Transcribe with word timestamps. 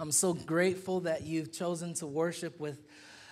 I'm 0.00 0.10
so 0.10 0.34
grateful 0.34 1.00
that 1.00 1.22
you've 1.22 1.52
chosen 1.52 1.94
to 1.94 2.06
worship 2.06 2.58
with 2.58 2.82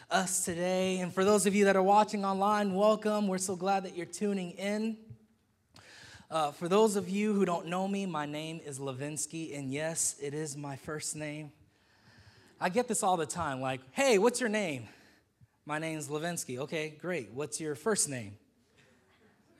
us 0.09 0.45
today. 0.45 1.01
And 1.01 1.13
for 1.13 1.25
those 1.25 1.45
of 1.45 1.57
you 1.57 1.65
that 1.65 1.75
are 1.75 1.83
watching 1.83 2.25
online, 2.25 2.73
welcome. 2.73 3.27
We're 3.27 3.39
so 3.39 3.57
glad 3.57 3.83
that 3.83 3.97
you're 3.97 4.07
tuning 4.07 4.53
in. 4.53 4.97
Uh, 6.31 6.53
for 6.53 6.69
those 6.69 6.95
of 6.95 7.09
you 7.09 7.35
who 7.35 7.45
don't 7.45 7.67
know 7.67 7.89
me, 7.89 8.07
my 8.07 8.27
name 8.27 8.61
is 8.65 8.79
Levinsky, 8.79 9.59
and 9.59 9.73
yes, 9.73 10.15
it 10.23 10.35
is 10.35 10.57
my 10.57 10.77
first 10.77 11.17
name. 11.17 11.51
I 12.61 12.69
get 12.69 12.87
this 12.87 13.03
all 13.03 13.17
the 13.17 13.27
time 13.27 13.61
like, 13.61 13.81
hey, 13.91 14.19
what's 14.19 14.39
your 14.39 14.49
name? 14.49 14.87
My 15.67 15.81
name's 15.81 16.07
Levinsky. 16.07 16.59
Okay, 16.59 16.91
great. 16.91 17.33
What's 17.33 17.61
your 17.61 17.75
first 17.75 18.09
name? 18.09 18.37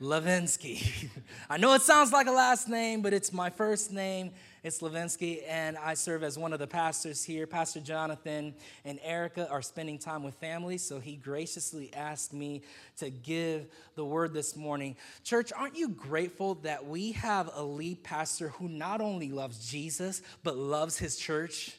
Levinsky. 0.03 1.09
I 1.49 1.55
know 1.55 1.73
it 1.73 1.81
sounds 1.81 2.11
like 2.11 2.27
a 2.27 2.31
last 2.31 2.67
name, 2.67 3.01
but 3.01 3.13
it's 3.13 3.31
my 3.31 3.49
first 3.49 3.93
name. 3.93 4.31
It's 4.61 4.81
Levinsky, 4.81 5.43
and 5.47 5.77
I 5.77 5.93
serve 5.93 6.23
as 6.23 6.37
one 6.37 6.51
of 6.51 6.59
the 6.59 6.67
pastors 6.67 7.23
here. 7.23 7.47
Pastor 7.47 7.79
Jonathan 7.79 8.53
and 8.83 8.99
Erica 9.01 9.49
are 9.49 9.61
spending 9.61 9.97
time 9.97 10.21
with 10.23 10.35
family, 10.35 10.77
so 10.77 10.99
he 10.99 11.15
graciously 11.15 11.93
asked 11.93 12.33
me 12.33 12.63
to 12.97 13.09
give 13.09 13.67
the 13.95 14.03
word 14.03 14.33
this 14.33 14.57
morning. 14.57 14.97
Church, 15.23 15.53
aren't 15.53 15.77
you 15.77 15.87
grateful 15.87 16.55
that 16.55 16.85
we 16.85 17.13
have 17.13 17.49
a 17.55 17.63
lead 17.63 18.03
pastor 18.03 18.49
who 18.49 18.67
not 18.67 18.99
only 18.99 19.29
loves 19.29 19.69
Jesus, 19.69 20.21
but 20.43 20.57
loves 20.57 20.97
his 20.97 21.15
church? 21.15 21.77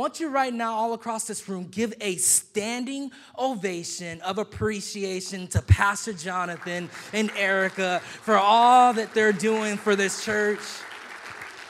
Want 0.00 0.18
you 0.18 0.30
right 0.30 0.54
now, 0.54 0.72
all 0.72 0.94
across 0.94 1.26
this 1.26 1.46
room, 1.46 1.68
give 1.70 1.92
a 2.00 2.16
standing 2.16 3.10
ovation 3.38 4.18
of 4.22 4.38
appreciation 4.38 5.46
to 5.46 5.60
Pastor 5.60 6.14
Jonathan 6.14 6.88
and 7.12 7.30
Erica 7.36 8.00
for 8.22 8.38
all 8.38 8.94
that 8.94 9.12
they're 9.12 9.30
doing 9.30 9.76
for 9.76 9.94
this 9.94 10.24
church. 10.24 10.60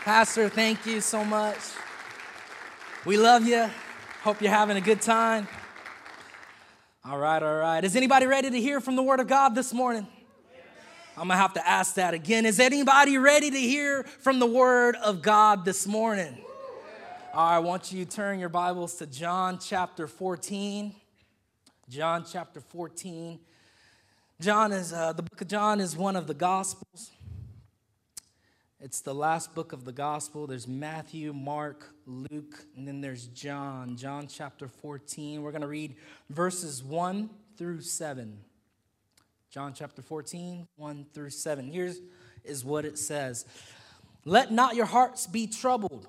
Pastor, 0.02 0.48
thank 0.48 0.86
you 0.86 1.00
so 1.00 1.24
much. 1.24 1.58
We 3.04 3.16
love 3.16 3.48
you. 3.48 3.68
Hope 4.22 4.40
you're 4.40 4.52
having 4.52 4.76
a 4.76 4.80
good 4.80 5.02
time. 5.02 5.48
All 7.04 7.18
right, 7.18 7.42
all 7.42 7.56
right. 7.56 7.82
Is 7.82 7.96
anybody 7.96 8.26
ready 8.26 8.48
to 8.48 8.60
hear 8.60 8.80
from 8.80 8.94
the 8.94 9.02
Word 9.02 9.18
of 9.18 9.26
God 9.26 9.56
this 9.56 9.74
morning? 9.74 10.06
I'm 11.16 11.26
gonna 11.26 11.34
have 11.34 11.54
to 11.54 11.68
ask 11.68 11.96
that 11.96 12.14
again. 12.14 12.46
Is 12.46 12.60
anybody 12.60 13.18
ready 13.18 13.50
to 13.50 13.58
hear 13.58 14.04
from 14.20 14.38
the 14.38 14.46
Word 14.46 14.94
of 14.94 15.20
God 15.20 15.64
this 15.64 15.84
morning? 15.84 16.38
All 17.32 17.44
right, 17.44 17.54
I 17.54 17.58
want 17.60 17.92
you 17.92 18.04
to 18.04 18.10
turn 18.10 18.40
your 18.40 18.48
Bibles 18.48 18.96
to 18.96 19.06
John 19.06 19.60
chapter 19.60 20.08
14. 20.08 20.92
John 21.88 22.24
chapter 22.28 22.60
14. 22.60 23.38
John 24.40 24.72
is, 24.72 24.92
uh, 24.92 25.12
the 25.12 25.22
book 25.22 25.40
of 25.40 25.46
John 25.46 25.78
is 25.78 25.96
one 25.96 26.16
of 26.16 26.26
the 26.26 26.34
Gospels. 26.34 27.12
It's 28.80 29.00
the 29.00 29.14
last 29.14 29.54
book 29.54 29.72
of 29.72 29.84
the 29.84 29.92
gospel. 29.92 30.48
There's 30.48 30.66
Matthew, 30.66 31.32
Mark, 31.32 31.94
Luke, 32.04 32.64
and 32.76 32.88
then 32.88 33.00
there's 33.00 33.26
John. 33.26 33.96
John 33.96 34.26
chapter 34.26 34.66
14. 34.66 35.40
We're 35.40 35.52
going 35.52 35.60
to 35.62 35.68
read 35.68 35.94
verses 36.30 36.82
1 36.82 37.30
through 37.56 37.82
7. 37.82 38.38
John 39.50 39.72
chapter 39.72 40.02
14, 40.02 40.66
1 40.74 41.06
through 41.14 41.30
7. 41.30 41.70
Here's 41.70 42.00
is 42.42 42.64
what 42.64 42.84
it 42.84 42.98
says. 42.98 43.44
Let 44.24 44.50
not 44.50 44.74
your 44.74 44.86
hearts 44.86 45.28
be 45.28 45.46
troubled. 45.46 46.08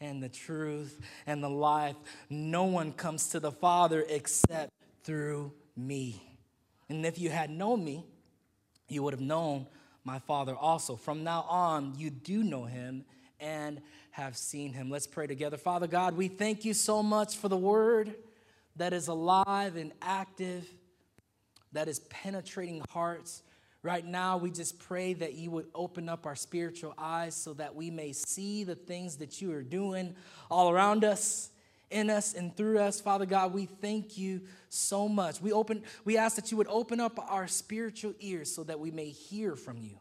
and 0.00 0.22
the 0.22 0.28
truth 0.28 1.00
and 1.26 1.42
the 1.42 1.50
life. 1.50 1.96
No 2.30 2.64
one 2.64 2.92
comes 2.92 3.28
to 3.30 3.40
the 3.40 3.52
Father 3.52 4.04
except 4.08 4.70
through 5.04 5.52
me. 5.76 6.22
And 6.88 7.04
if 7.04 7.18
you 7.18 7.30
had 7.30 7.50
known 7.50 7.84
me, 7.84 8.06
you 8.88 9.02
would 9.02 9.12
have 9.12 9.20
known 9.20 9.66
my 10.04 10.18
Father 10.20 10.54
also. 10.54 10.96
From 10.96 11.24
now 11.24 11.42
on, 11.48 11.94
you 11.96 12.10
do 12.10 12.42
know 12.42 12.64
him 12.64 13.04
and 13.40 13.80
have 14.10 14.36
seen 14.36 14.72
him. 14.72 14.90
Let's 14.90 15.06
pray 15.06 15.26
together. 15.26 15.56
Father 15.56 15.86
God, 15.86 16.16
we 16.16 16.28
thank 16.28 16.64
you 16.64 16.74
so 16.74 17.02
much 17.02 17.36
for 17.36 17.48
the 17.48 17.56
word 17.56 18.14
that 18.76 18.92
is 18.92 19.08
alive 19.08 19.76
and 19.76 19.92
active, 20.00 20.66
that 21.72 21.88
is 21.88 22.00
penetrating 22.00 22.82
hearts. 22.90 23.42
Right 23.82 24.04
now, 24.04 24.38
we 24.38 24.50
just 24.50 24.78
pray 24.80 25.12
that 25.14 25.34
you 25.34 25.52
would 25.52 25.66
open 25.74 26.08
up 26.08 26.26
our 26.26 26.34
spiritual 26.34 26.94
eyes 26.98 27.36
so 27.36 27.54
that 27.54 27.76
we 27.76 27.90
may 27.90 28.12
see 28.12 28.64
the 28.64 28.74
things 28.74 29.16
that 29.18 29.40
you 29.40 29.52
are 29.52 29.62
doing 29.62 30.16
all 30.50 30.70
around 30.70 31.04
us 31.04 31.50
in 31.90 32.10
us 32.10 32.34
and 32.34 32.56
through 32.56 32.78
us. 32.80 33.00
Father 33.00 33.26
God, 33.26 33.54
we 33.54 33.66
thank 33.66 34.18
you 34.18 34.42
so 34.68 35.08
much. 35.08 35.40
We 35.40 35.52
open 35.52 35.82
we 36.04 36.16
ask 36.16 36.36
that 36.36 36.50
you 36.50 36.56
would 36.56 36.66
open 36.68 37.00
up 37.00 37.18
our 37.30 37.46
spiritual 37.46 38.14
ears 38.20 38.52
so 38.52 38.64
that 38.64 38.78
we 38.80 38.90
may 38.90 39.08
hear 39.10 39.56
from 39.56 39.78
you. 39.78 39.98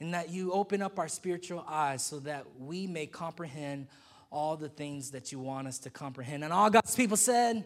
And 0.00 0.14
that 0.14 0.30
you 0.30 0.52
open 0.52 0.82
up 0.82 0.98
our 0.98 1.06
spiritual 1.06 1.64
eyes 1.68 2.02
so 2.02 2.18
that 2.20 2.44
we 2.58 2.88
may 2.88 3.06
comprehend 3.06 3.86
all 4.32 4.56
the 4.56 4.68
things 4.68 5.12
that 5.12 5.30
you 5.30 5.38
want 5.38 5.68
us 5.68 5.78
to 5.80 5.90
comprehend. 5.90 6.42
And 6.42 6.52
all 6.52 6.70
God's 6.70 6.96
people 6.96 7.16
said, 7.16 7.64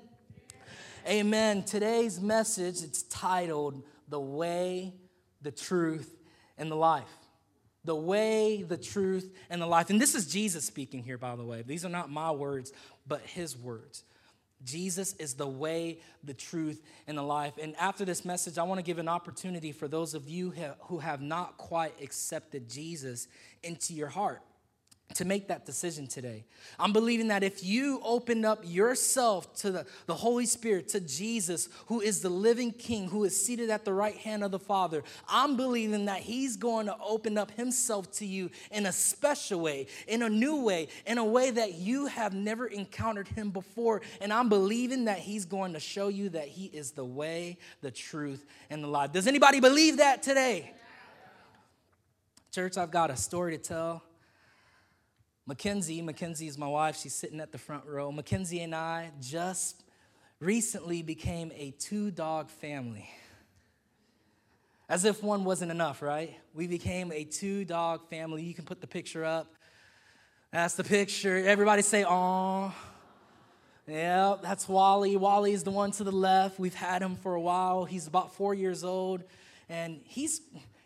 Amen. 1.07 1.09
Amen. 1.09 1.63
Today's 1.63 2.21
message 2.21 2.83
it's 2.83 3.05
titled 3.05 3.83
The 4.09 4.21
Way, 4.21 4.93
the 5.47 5.51
Truth, 5.53 6.13
and 6.59 6.71
the 6.71 6.77
Life 6.77 7.09
the 7.87 7.95
way, 7.95 8.63
the 8.63 8.77
truth, 8.77 9.33
and 9.49 9.63
the 9.63 9.67
life. 9.67 9.91
And 9.91 10.01
this 10.01 10.15
is 10.15 10.27
Jesus 10.27 10.65
speaking 10.65 11.03
here, 11.05 11.17
by 11.17 11.37
the 11.37 11.45
way. 11.45 11.63
These 11.63 11.85
are 11.85 11.89
not 11.89 12.11
my 12.11 12.33
words, 12.33 12.73
but 13.07 13.21
his 13.21 13.57
words. 13.57 14.03
Jesus 14.65 15.15
is 15.15 15.35
the 15.35 15.47
way, 15.47 16.01
the 16.25 16.35
truth, 16.35 16.83
and 17.07 17.17
the 17.17 17.23
life. 17.23 17.55
And 17.63 17.77
after 17.77 18.05
this 18.05 18.25
message, 18.25 18.59
I 18.59 18.65
want 18.65 18.79
to 18.79 18.83
give 18.83 18.99
an 18.99 19.09
opportunity 19.09 19.71
for 19.71 19.87
those 19.87 20.15
of 20.15 20.29
you 20.29 20.53
who 20.81 20.99
have 20.99 21.23
not 21.23 21.57
quite 21.59 21.95
accepted 22.03 22.69
Jesus 22.69 23.29
into 23.63 23.95
your 23.95 24.09
heart 24.09 24.43
to 25.15 25.25
make 25.25 25.49
that 25.49 25.65
decision 25.65 26.07
today. 26.07 26.45
I'm 26.79 26.93
believing 26.93 27.29
that 27.29 27.43
if 27.43 27.65
you 27.65 28.01
open 28.03 28.45
up 28.45 28.61
yourself 28.65 29.55
to 29.59 29.71
the, 29.71 29.87
the 30.07 30.15
Holy 30.15 30.47
Spirit, 30.47 30.89
to 30.89 31.01
Jesus, 31.01 31.69
who 31.87 32.01
is 32.01 32.21
the 32.21 32.29
living 32.29 32.73
King, 32.73 33.09
who 33.09 33.25
is 33.25 33.41
seated 33.41 33.71
at 33.71 33.85
the 33.85 33.93
right 33.93 34.17
hand 34.17 34.45
of 34.45 34.51
the 34.51 34.59
Father, 34.59 35.03
I'm 35.29 35.57
believing 35.57 36.07
that 36.07 36.21
He's 36.21 36.57
going 36.57 36.87
to 36.87 36.97
open 36.99 37.39
up 37.39 37.51
Himself 37.53 38.11
to 38.15 38.27
you 38.27 38.51
in 38.71 38.87
a 38.87 38.93
special 38.93 39.61
way, 39.61 39.87
in 40.07 40.23
a 40.23 40.29
new 40.29 40.63
way, 40.63 40.89
in 41.07 41.19
a 41.19 41.25
way 41.25 41.51
that 41.51 41.75
you 41.75 42.07
have 42.07 42.35
never 42.35 42.67
encountered 42.67 43.29
Him 43.29 43.51
before. 43.51 44.03
And 44.21 44.33
I'm 44.33 44.49
believing 44.49 45.07
that 45.07 45.19
He's 45.19 45.45
going 45.45 45.73
to 45.75 45.81
show 45.81 46.09
you 46.09 46.31
that 46.31 46.49
He 46.49 46.67
is 46.67 46.91
the 46.91 47.05
way, 47.05 47.59
the 47.81 47.91
truth, 47.91 48.45
and 48.71 48.83
the 48.83 48.89
life. 48.89 49.13
Does 49.13 49.27
anybody 49.27 49.61
believe 49.61 49.99
that 49.99 50.23
today? 50.23 50.75
Church, 52.53 52.77
I've 52.77 52.91
got 52.91 53.11
a 53.11 53.17
story 53.17 53.57
to 53.57 53.63
tell. 53.63 54.03
Mackenzie, 55.49 56.03
Mackenzie 56.03 56.49
is 56.49 56.59
my 56.59 56.67
wife, 56.67 56.97
she's 56.97 57.15
sitting 57.15 57.39
at 57.39 57.53
the 57.53 57.59
front 57.59 57.87
row. 57.87 58.11
Mackenzie 58.11 58.61
and 58.63 58.75
I 58.75 59.13
just 59.21 59.85
recently 60.41 61.03
became 61.03 61.53
a 61.55 61.71
two 61.79 62.11
dog 62.11 62.51
family. 62.51 63.09
As 64.89 65.05
if 65.05 65.23
one 65.23 65.45
wasn't 65.45 65.71
enough, 65.71 66.03
right? 66.03 66.37
We 66.53 66.67
became 66.67 67.13
a 67.13 67.23
two 67.23 67.65
dog 67.65 68.09
family. 68.11 68.43
You 68.43 68.55
can 68.55 68.65
put 68.65 68.81
the 68.81 68.89
picture 68.89 69.25
up. 69.25 69.55
That's 70.51 70.75
the 70.75 70.85
picture. 70.85 71.37
Everybody 71.37 71.83
say, 71.83 72.03
"Aw." 72.03 72.75
Yeah, 73.87 74.37
that's 74.43 74.69
Wally. 74.69 75.17
Wally 75.17 75.53
is 75.53 75.63
the 75.63 75.71
one 75.71 75.93
to 75.93 76.03
the 76.03 76.13
left. 76.13 76.59
We've 76.59 76.75
had 76.75 77.03
him 77.03 77.15
for 77.15 77.35
a 77.35 77.41
while. 77.41 77.85
He's 77.85 78.09
about 78.09 78.35
four 78.35 78.53
years 78.53 78.83
old, 78.83 79.23
and 79.69 80.01
he's 80.05 80.41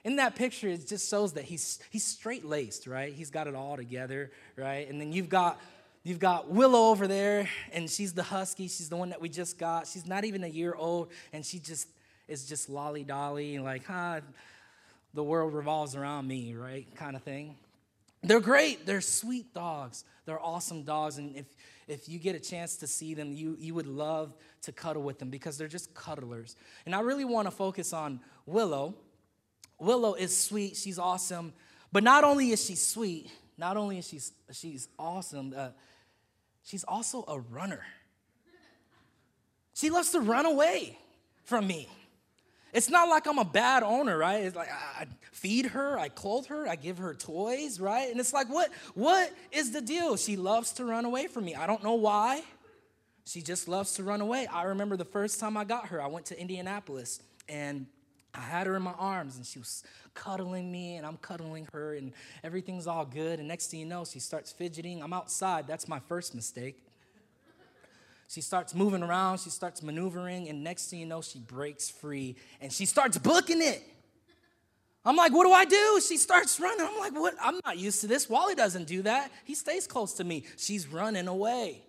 in 0.05 0.17
that 0.17 0.35
picture, 0.35 0.69
it 0.69 0.87
just 0.87 1.08
shows 1.08 1.35
that 1.35 1.44
he's, 1.44 1.79
he's 1.91 2.05
straight 2.05 2.44
laced, 2.44 2.87
right? 2.87 3.12
He's 3.12 3.31
got 3.31 3.47
it 3.47 3.55
all 3.55 3.76
together, 3.76 4.31
right? 4.56 4.88
And 4.88 5.00
then 5.00 5.12
you've 5.12 5.29
got 5.29 5.61
You've 6.02 6.19
got 6.19 6.49
Willow 6.49 6.88
over 6.88 7.06
there, 7.06 7.47
and 7.75 7.88
she's 7.91 8.14
the 8.14 8.23
husky. 8.23 8.69
She's 8.69 8.88
the 8.88 8.97
one 8.97 9.11
that 9.11 9.20
we 9.20 9.29
just 9.29 9.58
got. 9.58 9.87
She's 9.87 10.06
not 10.06 10.25
even 10.25 10.44
a 10.44 10.49
year 10.49 10.75
old, 10.75 11.11
and 11.31 11.44
she 11.44 11.58
just 11.58 11.88
is 12.26 12.47
just 12.47 12.70
lolly 12.70 13.05
dolly, 13.05 13.58
like, 13.58 13.85
huh, 13.85 14.20
the 15.12 15.23
world 15.23 15.52
revolves 15.52 15.94
around 15.94 16.26
me, 16.26 16.55
right? 16.55 16.87
Kind 16.96 17.17
of 17.17 17.23
thing. 17.23 17.56
They're 18.23 18.41
great. 18.41 18.87
They're 18.87 19.03
sweet 19.03 19.53
dogs. 19.53 20.05
They're 20.25 20.41
awesome 20.41 20.85
dogs. 20.85 21.19
And 21.19 21.37
if, 21.37 21.46
if 21.87 22.08
you 22.08 22.19
get 22.19 22.35
a 22.35 22.41
chance 22.41 22.76
to 22.76 22.87
see 22.87 23.12
them, 23.12 23.32
you, 23.32 23.56
you 23.58 23.75
would 23.75 23.87
love 23.87 24.32
to 24.62 24.73
cuddle 24.73 25.03
with 25.03 25.19
them 25.19 25.29
because 25.29 25.58
they're 25.58 25.69
just 25.69 25.93
cuddlers. 25.93 26.56
And 26.87 26.94
I 26.94 27.00
really 27.00 27.25
want 27.25 27.46
to 27.46 27.50
focus 27.50 27.93
on 27.93 28.20
Willow. 28.46 28.94
Willow 29.81 30.15
is 30.15 30.37
sweet. 30.37 30.77
She's 30.77 30.99
awesome. 30.99 31.53
But 31.91 32.05
not 32.05 32.23
only 32.23 32.50
is 32.50 32.65
she 32.65 32.77
sweet, 32.77 33.31
not 33.59 33.77
only 33.77 33.99
is 33.99 34.09
she 34.09 34.21
she's 34.53 34.88
awesome, 34.99 35.55
uh, 35.56 35.71
she's 36.62 36.85
also 36.85 37.25
a 37.27 37.41
runner. 37.41 37.81
She 39.75 39.91
loves 39.91 40.11
to 40.11 40.21
run 40.21 40.47
away 40.47 40.99
from 41.44 41.67
me. 41.67 41.88
It's 42.73 42.88
not 42.88 43.09
like 43.09 43.27
I'm 43.27 43.38
a 43.38 43.44
bad 43.44 43.82
owner, 43.82 44.17
right? 44.17 44.44
It's 44.44 44.55
like 44.55 44.71
I 44.71 45.06
feed 45.32 45.67
her, 45.67 45.99
I 45.99 46.09
clothe 46.09 46.47
her, 46.47 46.69
I 46.69 46.77
give 46.77 46.99
her 46.99 47.15
toys, 47.15 47.81
right? 47.81 48.11
And 48.11 48.21
it's 48.21 48.32
like, 48.32 48.49
what, 48.49 48.71
what 48.94 49.32
is 49.50 49.73
the 49.73 49.81
deal? 49.81 50.17
She 50.17 50.37
loves 50.37 50.73
to 50.75 50.85
run 50.85 51.05
away 51.05 51.27
from 51.27 51.44
me. 51.44 51.55
I 51.55 51.67
don't 51.67 51.82
know 51.82 51.94
why. 51.94 52.43
She 53.25 53.43
just 53.43 53.67
loves 53.67 53.94
to 53.94 54.05
run 54.05 54.21
away. 54.21 54.47
I 54.47 54.65
remember 54.65 54.97
the 54.97 55.05
first 55.05 55.41
time 55.41 55.56
I 55.56 55.65
got 55.65 55.87
her, 55.87 56.00
I 56.00 56.06
went 56.06 56.27
to 56.27 56.41
Indianapolis 56.41 57.21
and 57.49 57.87
I 58.35 58.41
had 58.41 58.67
her 58.67 58.77
in 58.77 58.82
my 58.82 58.93
arms 58.93 59.37
and 59.37 59.44
she 59.44 59.59
was 59.59 59.82
cuddling 60.15 60.71
me 60.71 60.97
and 60.97 61.06
I'm 61.06 61.17
cuddling 61.17 61.69
her 61.73 61.94
and 61.94 62.12
everything's 62.44 62.87
all 62.87 63.05
good. 63.05 63.38
And 63.38 63.49
next 63.49 63.71
thing 63.71 63.81
you 63.81 63.87
know, 63.87 64.05
she 64.05 64.21
starts 64.21 64.53
fidgeting. 64.53 65.03
I'm 65.03 65.12
outside. 65.12 65.67
That's 65.67 65.88
my 65.88 65.99
first 65.99 66.35
mistake. 66.35 66.82
She 68.29 68.41
starts 68.41 68.77
moving 68.77 69.03
around, 69.03 69.41
she 69.41 69.50
starts 69.50 69.82
maneuvering, 69.82 70.49
and 70.49 70.62
next 70.62 70.88
thing 70.88 71.00
you 71.00 71.06
know, 71.06 71.21
she 71.21 71.41
breaks 71.41 71.91
free 71.91 72.37
and 72.61 72.73
she 72.73 72.87
starts 72.87 73.19
booking 73.19 73.61
it. 73.61 73.82
I'm 75.05 75.17
like, 75.17 75.32
what 75.32 75.44
do 75.44 75.53
I 75.53 75.65
do? 75.65 76.00
She 76.06 76.17
starts 76.17 76.61
running. 76.61 76.87
I'm 76.87 76.99
like, 76.99 77.12
what? 77.15 77.35
I'm 77.41 77.59
not 77.65 77.79
used 77.79 78.03
to 78.03 78.06
this. 78.06 78.29
Wally 78.29 78.55
doesn't 78.55 78.87
do 78.87 79.03
that. 79.03 79.32
He 79.44 79.55
stays 79.55 79.87
close 79.87 80.12
to 80.15 80.25
me. 80.25 80.44
She's 80.56 80.87
running 80.87 81.27
away. 81.27 81.82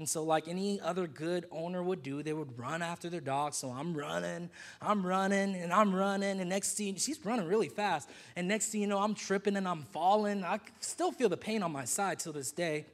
And 0.00 0.08
so, 0.08 0.22
like 0.22 0.48
any 0.48 0.80
other 0.80 1.06
good 1.06 1.44
owner 1.52 1.82
would 1.82 2.02
do, 2.02 2.22
they 2.22 2.32
would 2.32 2.58
run 2.58 2.80
after 2.80 3.10
their 3.10 3.20
dog. 3.20 3.52
So 3.52 3.70
I'm 3.70 3.94
running, 3.94 4.48
I'm 4.80 5.06
running, 5.06 5.54
and 5.54 5.70
I'm 5.74 5.94
running. 5.94 6.40
And 6.40 6.48
next 6.48 6.78
thing, 6.78 6.96
she's 6.96 7.22
running 7.22 7.46
really 7.46 7.68
fast. 7.68 8.08
And 8.34 8.48
next 8.48 8.70
thing 8.70 8.80
you 8.80 8.86
know, 8.86 8.98
I'm 8.98 9.14
tripping 9.14 9.56
and 9.56 9.68
I'm 9.68 9.82
falling. 9.82 10.42
I 10.42 10.58
still 10.80 11.12
feel 11.12 11.28
the 11.28 11.36
pain 11.36 11.62
on 11.62 11.70
my 11.70 11.84
side 11.84 12.18
till 12.18 12.32
this 12.32 12.50
day. 12.50 12.86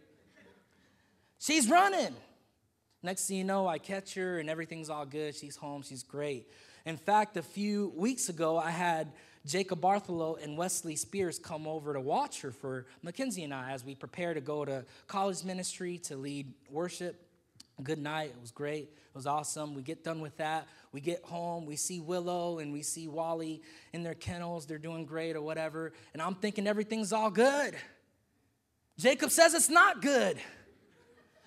She's 1.38 1.70
running. 1.70 2.16
Next 3.04 3.28
thing 3.28 3.36
you 3.36 3.44
know, 3.44 3.68
I 3.68 3.78
catch 3.78 4.14
her 4.14 4.40
and 4.40 4.50
everything's 4.50 4.90
all 4.90 5.06
good. 5.06 5.36
She's 5.36 5.54
home. 5.54 5.82
She's 5.82 6.02
great. 6.02 6.48
In 6.84 6.96
fact, 6.96 7.36
a 7.36 7.42
few 7.42 7.92
weeks 7.94 8.28
ago, 8.28 8.58
I 8.58 8.70
had 8.70 9.12
Jacob 9.46 9.80
Bartholow 9.80 10.36
and 10.42 10.58
Wesley 10.58 10.96
Spears 10.96 11.38
come 11.38 11.68
over 11.68 11.92
to 11.94 12.00
watch 12.00 12.40
her 12.40 12.50
for 12.50 12.86
Mackenzie 13.02 13.44
and 13.44 13.54
I 13.54 13.70
as 13.70 13.84
we 13.84 13.94
prepare 13.94 14.34
to 14.34 14.40
go 14.40 14.64
to 14.64 14.84
college 15.06 15.44
ministry 15.44 15.98
to 15.98 16.16
lead 16.16 16.52
worship. 16.68 17.22
Good 17.82 18.00
night. 18.00 18.30
It 18.30 18.40
was 18.40 18.50
great. 18.50 18.84
It 18.84 19.14
was 19.14 19.26
awesome. 19.26 19.74
We 19.74 19.82
get 19.82 20.02
done 20.02 20.20
with 20.20 20.36
that. 20.38 20.66
We 20.92 21.00
get 21.00 21.22
home. 21.24 21.64
We 21.64 21.76
see 21.76 22.00
Willow 22.00 22.58
and 22.58 22.72
we 22.72 22.82
see 22.82 23.06
Wally 23.06 23.62
in 23.92 24.02
their 24.02 24.14
kennels. 24.14 24.66
They're 24.66 24.78
doing 24.78 25.04
great 25.04 25.36
or 25.36 25.42
whatever. 25.42 25.92
And 26.12 26.20
I'm 26.20 26.34
thinking 26.34 26.66
everything's 26.66 27.12
all 27.12 27.30
good. 27.30 27.76
Jacob 28.98 29.30
says 29.30 29.54
it's 29.54 29.68
not 29.68 30.02
good. 30.02 30.38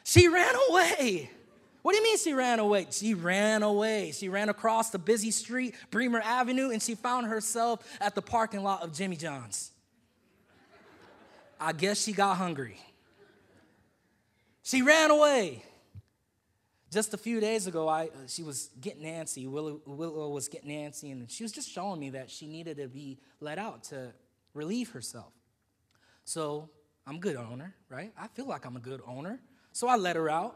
She 0.06 0.28
ran 0.28 0.54
away. 0.70 1.32
What 1.90 1.94
do 1.94 2.02
you 2.02 2.04
mean 2.04 2.20
she 2.20 2.34
ran 2.36 2.60
away? 2.60 2.86
She 2.92 3.16
ran 3.16 3.64
away. 3.64 4.12
She 4.12 4.30
ran 4.30 4.50
across 4.50 4.92
the 4.92 5.00
busy 5.00 5.32
street, 5.32 5.74
Bremer 5.90 6.22
Avenue, 6.24 6.70
and 6.70 6.80
she 6.80 6.94
found 6.94 7.26
herself 7.26 7.84
at 8.00 8.14
the 8.14 8.22
parking 8.22 8.62
lot 8.62 8.84
of 8.84 8.94
Jimmy 8.94 9.16
John's. 9.16 9.72
I 11.60 11.74
guess 11.74 12.00
she 12.04 12.12
got 12.12 12.38
hungry. 12.38 12.80
She 14.62 14.84
ran 14.84 15.10
away. 15.10 15.64
Just 16.92 17.16
a 17.16 17.18
few 17.18 17.40
days 17.40 17.66
ago, 17.66 17.88
I, 17.88 18.04
uh, 18.04 18.28
she 18.28 18.44
was 18.44 18.70
getting 18.80 19.02
antsy. 19.02 19.50
Willow, 19.50 19.82
Willow 19.88 20.30
was 20.30 20.48
getting 20.48 20.70
antsy, 20.70 21.12
and 21.12 21.28
she 21.32 21.42
was 21.42 21.52
just 21.52 21.72
showing 21.72 22.00
me 22.00 22.12
that 22.12 22.30
she 22.30 22.46
needed 22.46 22.78
to 22.78 22.88
be 22.88 23.18
let 23.40 23.58
out 23.58 23.86
to 23.86 24.14
relieve 24.54 24.92
herself. 24.92 25.34
So 26.24 26.70
I'm 27.08 27.16
a 27.16 27.20
good 27.20 27.36
owner, 27.36 27.74
right? 27.90 28.14
I 28.16 28.28
feel 28.28 28.46
like 28.48 28.68
I'm 28.68 28.76
a 28.76 28.80
good 28.80 29.02
owner. 29.08 29.40
So 29.72 29.88
I 29.88 29.96
let 29.96 30.18
her 30.18 30.30
out. 30.30 30.56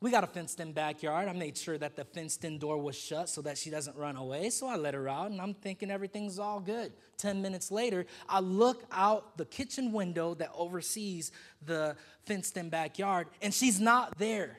We 0.00 0.10
got 0.10 0.24
a 0.24 0.26
fenced 0.26 0.60
in 0.60 0.72
backyard. 0.72 1.26
I 1.26 1.32
made 1.32 1.56
sure 1.56 1.78
that 1.78 1.96
the 1.96 2.04
fenced 2.04 2.44
in 2.44 2.58
door 2.58 2.76
was 2.76 2.96
shut 2.96 3.30
so 3.30 3.40
that 3.42 3.56
she 3.56 3.70
doesn't 3.70 3.96
run 3.96 4.16
away. 4.16 4.50
So 4.50 4.66
I 4.66 4.76
let 4.76 4.92
her 4.92 5.08
out 5.08 5.30
and 5.30 5.40
I'm 5.40 5.54
thinking 5.54 5.90
everything's 5.90 6.38
all 6.38 6.60
good. 6.60 6.92
10 7.16 7.40
minutes 7.40 7.70
later, 7.70 8.04
I 8.28 8.40
look 8.40 8.84
out 8.92 9.38
the 9.38 9.46
kitchen 9.46 9.92
window 9.92 10.34
that 10.34 10.50
oversees 10.54 11.32
the 11.64 11.96
fenced 12.26 12.58
in 12.58 12.68
backyard 12.68 13.28
and 13.40 13.54
she's 13.54 13.80
not 13.80 14.18
there. 14.18 14.58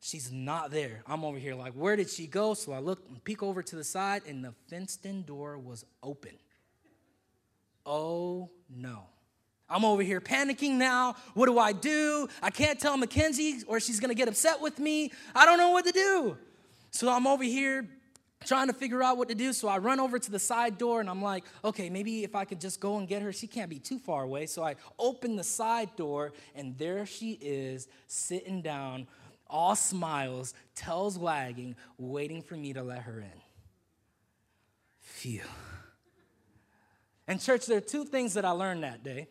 She's 0.00 0.30
not 0.30 0.70
there. 0.70 1.02
I'm 1.04 1.24
over 1.24 1.38
here 1.38 1.56
like, 1.56 1.72
where 1.72 1.96
did 1.96 2.08
she 2.08 2.28
go? 2.28 2.54
So 2.54 2.70
I 2.70 2.78
look 2.78 3.04
and 3.08 3.22
peek 3.24 3.42
over 3.42 3.64
to 3.64 3.74
the 3.74 3.82
side 3.82 4.22
and 4.28 4.44
the 4.44 4.54
fenced 4.68 5.06
in 5.06 5.24
door 5.24 5.58
was 5.58 5.84
open. 6.04 6.36
Oh 7.84 8.50
no. 8.70 9.06
I'm 9.70 9.84
over 9.84 10.02
here 10.02 10.20
panicking 10.20 10.72
now. 10.72 11.14
What 11.34 11.46
do 11.46 11.58
I 11.58 11.72
do? 11.72 12.28
I 12.42 12.50
can't 12.50 12.80
tell 12.80 12.96
Mackenzie 12.96 13.62
or 13.66 13.80
she's 13.80 14.00
gonna 14.00 14.14
get 14.14 14.28
upset 14.28 14.60
with 14.60 14.78
me. 14.78 15.12
I 15.34 15.44
don't 15.44 15.58
know 15.58 15.70
what 15.70 15.84
to 15.86 15.92
do. 15.92 16.36
So 16.90 17.10
I'm 17.10 17.26
over 17.26 17.44
here 17.44 17.86
trying 18.46 18.68
to 18.68 18.72
figure 18.72 19.02
out 19.02 19.18
what 19.18 19.28
to 19.28 19.34
do. 19.34 19.52
So 19.52 19.68
I 19.68 19.78
run 19.78 20.00
over 20.00 20.18
to 20.18 20.30
the 20.30 20.38
side 20.38 20.78
door 20.78 21.00
and 21.00 21.10
I'm 21.10 21.22
like, 21.22 21.44
okay, 21.64 21.90
maybe 21.90 22.24
if 22.24 22.34
I 22.34 22.44
could 22.44 22.60
just 22.60 22.80
go 22.80 22.98
and 22.98 23.06
get 23.06 23.20
her, 23.22 23.32
she 23.32 23.46
can't 23.46 23.68
be 23.68 23.78
too 23.78 23.98
far 23.98 24.22
away. 24.22 24.46
So 24.46 24.62
I 24.62 24.76
open 24.98 25.36
the 25.36 25.44
side 25.44 25.94
door 25.96 26.32
and 26.54 26.76
there 26.78 27.04
she 27.04 27.32
is 27.32 27.88
sitting 28.06 28.62
down, 28.62 29.06
all 29.48 29.76
smiles, 29.76 30.54
tails 30.74 31.18
wagging, 31.18 31.76
waiting 31.98 32.42
for 32.42 32.54
me 32.54 32.72
to 32.72 32.82
let 32.82 33.02
her 33.02 33.20
in. 33.20 33.40
Phew. 35.00 35.42
And, 37.26 37.40
church, 37.40 37.66
there 37.66 37.76
are 37.76 37.82
two 37.82 38.06
things 38.06 38.34
that 38.34 38.46
I 38.46 38.50
learned 38.50 38.84
that 38.84 39.04
day. 39.04 39.28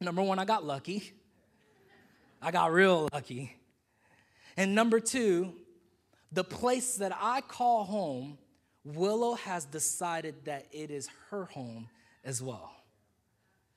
Number 0.00 0.22
one, 0.22 0.38
I 0.38 0.44
got 0.44 0.64
lucky. 0.64 1.12
I 2.42 2.50
got 2.50 2.72
real 2.72 3.08
lucky. 3.12 3.56
And 4.56 4.74
number 4.74 5.00
two, 5.00 5.54
the 6.30 6.44
place 6.44 6.96
that 6.96 7.16
I 7.18 7.40
call 7.40 7.84
home, 7.84 8.38
Willow 8.84 9.34
has 9.34 9.64
decided 9.64 10.44
that 10.44 10.66
it 10.72 10.90
is 10.90 11.08
her 11.30 11.46
home 11.46 11.88
as 12.24 12.42
well. 12.42 12.72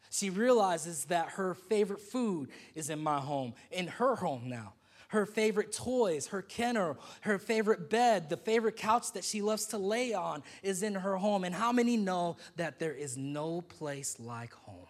She 0.10 0.30
realizes 0.30 1.06
that 1.06 1.30
her 1.32 1.54
favorite 1.54 2.02
food 2.02 2.50
is 2.76 2.90
in 2.90 3.00
my 3.00 3.20
home, 3.20 3.54
in 3.72 3.88
her 3.88 4.16
home 4.16 4.50
now. 4.50 4.74
Her 5.10 5.26
favorite 5.26 5.72
toys, 5.72 6.28
her 6.28 6.42
kennel, 6.42 6.98
her 7.22 7.38
favorite 7.40 7.90
bed, 7.90 8.30
the 8.30 8.36
favorite 8.36 8.76
couch 8.76 9.14
that 9.14 9.24
she 9.24 9.42
loves 9.42 9.68
to 9.68 9.78
lay 9.78 10.14
on 10.14 10.44
is 10.64 10.84
in 10.84 10.96
her 10.96 11.16
home. 11.16 11.46
And 11.46 11.56
how 11.56 11.72
many 11.72 11.96
know 11.96 12.36
that 12.58 12.80
there 12.80 12.94
is 12.94 13.16
no 13.16 13.62
place 13.62 14.20
like 14.20 14.54
home? 14.54 14.88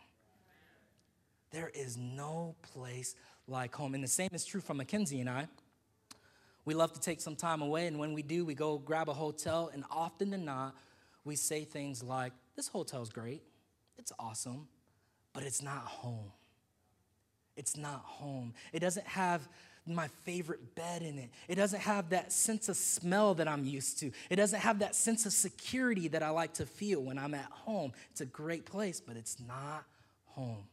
There 1.58 1.72
is 1.74 1.98
no 1.98 2.56
place 2.72 3.16
like 3.48 3.74
home. 3.74 3.96
And 3.96 4.04
the 4.04 4.08
same 4.08 4.30
is 4.32 4.46
true 4.46 4.62
for 4.62 4.76
Mackenzie 4.76 5.22
and 5.22 5.28
I. 5.28 5.48
We 6.66 6.76
love 6.76 6.94
to 6.94 7.00
take 7.00 7.20
some 7.20 7.36
time 7.36 7.64
away, 7.64 7.88
and 7.88 7.98
when 7.98 8.14
we 8.14 8.22
do, 8.22 8.46
we 8.46 8.54
go 8.54 8.78
grab 8.78 9.10
a 9.10 9.14
hotel, 9.14 9.72
and 9.74 9.84
often 9.90 10.30
than 10.30 10.46
not, 10.46 10.76
we 11.26 11.36
say 11.36 11.64
things 11.64 12.04
like, 12.04 12.32
This 12.56 12.68
hotel's 12.68 13.10
great, 13.10 13.42
it's 13.98 14.12
awesome, 14.20 14.68
but 15.34 15.42
it's 15.42 15.64
not 15.64 15.80
home. 15.80 16.32
It's 17.56 17.76
not 17.76 18.02
home. 18.04 18.54
It 18.72 18.82
doesn't 18.82 19.08
have 19.08 19.50
my 19.88 20.10
favorite 20.26 20.76
bed 20.76 21.02
in 21.02 21.18
it. 21.18 21.32
It 21.48 21.56
doesn't 21.56 21.82
have 21.82 22.12
that 22.12 22.32
sense 22.32 22.70
of 22.70 22.78
smell 22.78 23.34
that 23.34 23.48
I'm 23.48 23.66
used 23.66 23.98
to. 24.02 24.12
It 24.30 24.36
doesn't 24.36 24.60
have 24.60 24.78
that 24.80 24.94
sense 24.94 25.26
of 25.26 25.34
security 25.34 26.08
that 26.10 26.22
I 26.22 26.30
like 26.30 26.54
to 26.56 26.68
feel 26.68 27.02
when 27.02 27.18
I'm 27.18 27.34
at 27.34 27.50
home. 27.50 27.94
It's 28.12 28.22
a 28.22 28.28
great 28.28 28.68
place, 28.68 29.02
but 29.02 29.18
it's 29.18 29.38
not 29.40 29.86
home. 30.26 30.68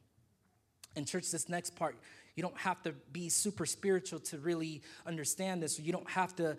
And, 0.96 1.06
church, 1.06 1.30
this 1.30 1.48
next 1.48 1.76
part, 1.76 1.96
you 2.36 2.42
don't 2.42 2.56
have 2.58 2.82
to 2.82 2.92
be 3.12 3.28
super 3.28 3.66
spiritual 3.66 4.18
to 4.20 4.38
really 4.38 4.82
understand 5.06 5.62
this. 5.62 5.78
You 5.78 5.92
don't 5.92 6.10
have 6.10 6.34
to 6.36 6.56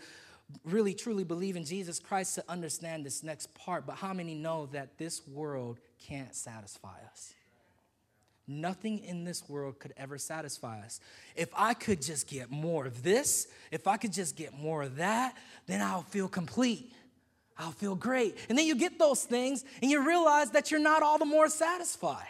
really 0.63 0.93
truly 0.93 1.23
believe 1.23 1.55
in 1.55 1.65
Jesus 1.65 1.99
Christ 1.99 2.35
to 2.35 2.43
understand 2.47 3.05
this 3.05 3.23
next 3.23 3.53
part. 3.55 3.85
But 3.85 3.97
how 3.97 4.13
many 4.13 4.35
know 4.35 4.67
that 4.67 4.97
this 4.97 5.27
world 5.27 5.79
can't 5.99 6.33
satisfy 6.35 6.97
us? 7.11 7.33
Nothing 8.47 8.99
in 8.99 9.23
this 9.23 9.49
world 9.49 9.79
could 9.79 9.93
ever 9.97 10.19
satisfy 10.19 10.79
us. 10.81 10.99
If 11.35 11.49
I 11.55 11.73
could 11.73 12.01
just 12.01 12.27
get 12.27 12.51
more 12.51 12.85
of 12.85 13.01
this, 13.01 13.47
if 13.71 13.87
I 13.87 13.97
could 13.97 14.13
just 14.13 14.35
get 14.35 14.53
more 14.53 14.83
of 14.83 14.97
that, 14.97 15.35
then 15.65 15.81
I'll 15.81 16.03
feel 16.03 16.27
complete. 16.27 16.93
I'll 17.57 17.71
feel 17.71 17.95
great. 17.95 18.37
And 18.47 18.57
then 18.57 18.67
you 18.67 18.75
get 18.75 18.99
those 18.99 19.23
things 19.23 19.65
and 19.81 19.89
you 19.89 20.05
realize 20.05 20.51
that 20.51 20.69
you're 20.69 20.79
not 20.79 21.01
all 21.01 21.17
the 21.17 21.25
more 21.25 21.49
satisfied. 21.49 22.27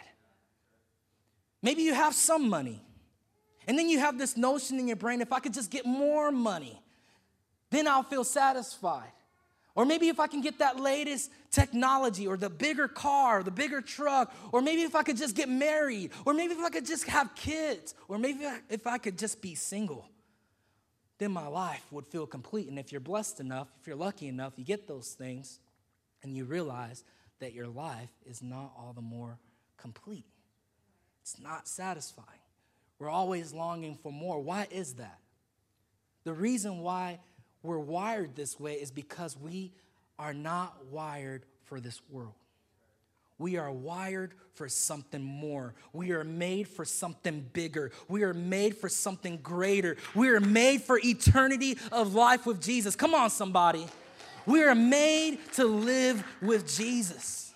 Maybe 1.66 1.82
you 1.82 1.94
have 1.94 2.14
some 2.14 2.48
money. 2.48 2.80
And 3.66 3.76
then 3.76 3.88
you 3.88 3.98
have 3.98 4.18
this 4.18 4.36
notion 4.36 4.78
in 4.78 4.86
your 4.86 4.96
brain 4.96 5.20
if 5.20 5.32
I 5.32 5.40
could 5.40 5.52
just 5.52 5.68
get 5.68 5.84
more 5.84 6.30
money, 6.30 6.80
then 7.70 7.88
I'll 7.88 8.04
feel 8.04 8.22
satisfied. 8.22 9.10
Or 9.74 9.84
maybe 9.84 10.06
if 10.06 10.20
I 10.20 10.28
can 10.28 10.42
get 10.42 10.60
that 10.60 10.78
latest 10.78 11.32
technology 11.50 12.28
or 12.28 12.36
the 12.36 12.48
bigger 12.48 12.86
car, 12.86 13.40
or 13.40 13.42
the 13.42 13.50
bigger 13.50 13.80
truck, 13.80 14.32
or 14.52 14.62
maybe 14.62 14.82
if 14.82 14.94
I 14.94 15.02
could 15.02 15.16
just 15.16 15.34
get 15.34 15.48
married, 15.48 16.12
or 16.24 16.34
maybe 16.34 16.52
if 16.52 16.60
I 16.60 16.70
could 16.70 16.86
just 16.86 17.02
have 17.08 17.34
kids, 17.34 17.96
or 18.06 18.16
maybe 18.16 18.46
if 18.70 18.86
I 18.86 18.98
could 18.98 19.18
just 19.18 19.42
be 19.42 19.56
single, 19.56 20.08
then 21.18 21.32
my 21.32 21.48
life 21.48 21.84
would 21.90 22.06
feel 22.06 22.28
complete. 22.28 22.68
And 22.68 22.78
if 22.78 22.92
you're 22.92 23.00
blessed 23.00 23.40
enough, 23.40 23.66
if 23.80 23.88
you're 23.88 23.96
lucky 23.96 24.28
enough, 24.28 24.52
you 24.54 24.64
get 24.64 24.86
those 24.86 25.14
things 25.14 25.58
and 26.22 26.36
you 26.36 26.44
realize 26.44 27.02
that 27.40 27.54
your 27.54 27.66
life 27.66 28.12
is 28.24 28.40
not 28.40 28.72
all 28.78 28.92
the 28.94 29.02
more 29.02 29.40
complete. 29.76 30.26
It's 31.26 31.40
not 31.40 31.66
satisfying. 31.66 32.28
We're 33.00 33.10
always 33.10 33.52
longing 33.52 33.98
for 34.00 34.12
more. 34.12 34.38
Why 34.38 34.68
is 34.70 34.94
that? 34.94 35.18
The 36.22 36.32
reason 36.32 36.78
why 36.78 37.18
we're 37.64 37.80
wired 37.80 38.36
this 38.36 38.60
way 38.60 38.74
is 38.74 38.92
because 38.92 39.36
we 39.36 39.72
are 40.20 40.32
not 40.32 40.86
wired 40.86 41.42
for 41.64 41.80
this 41.80 42.00
world. 42.10 42.34
We 43.38 43.56
are 43.56 43.72
wired 43.72 44.34
for 44.54 44.68
something 44.68 45.20
more. 45.20 45.74
We 45.92 46.12
are 46.12 46.22
made 46.22 46.68
for 46.68 46.84
something 46.84 47.44
bigger. 47.52 47.90
We 48.06 48.22
are 48.22 48.32
made 48.32 48.76
for 48.76 48.88
something 48.88 49.38
greater. 49.38 49.96
We 50.14 50.28
are 50.28 50.38
made 50.38 50.82
for 50.82 51.00
eternity 51.02 51.76
of 51.90 52.14
life 52.14 52.46
with 52.46 52.62
Jesus. 52.62 52.94
Come 52.94 53.16
on, 53.16 53.30
somebody. 53.30 53.84
We 54.46 54.62
are 54.62 54.76
made 54.76 55.40
to 55.54 55.64
live 55.64 56.22
with 56.40 56.72
Jesus. 56.72 57.52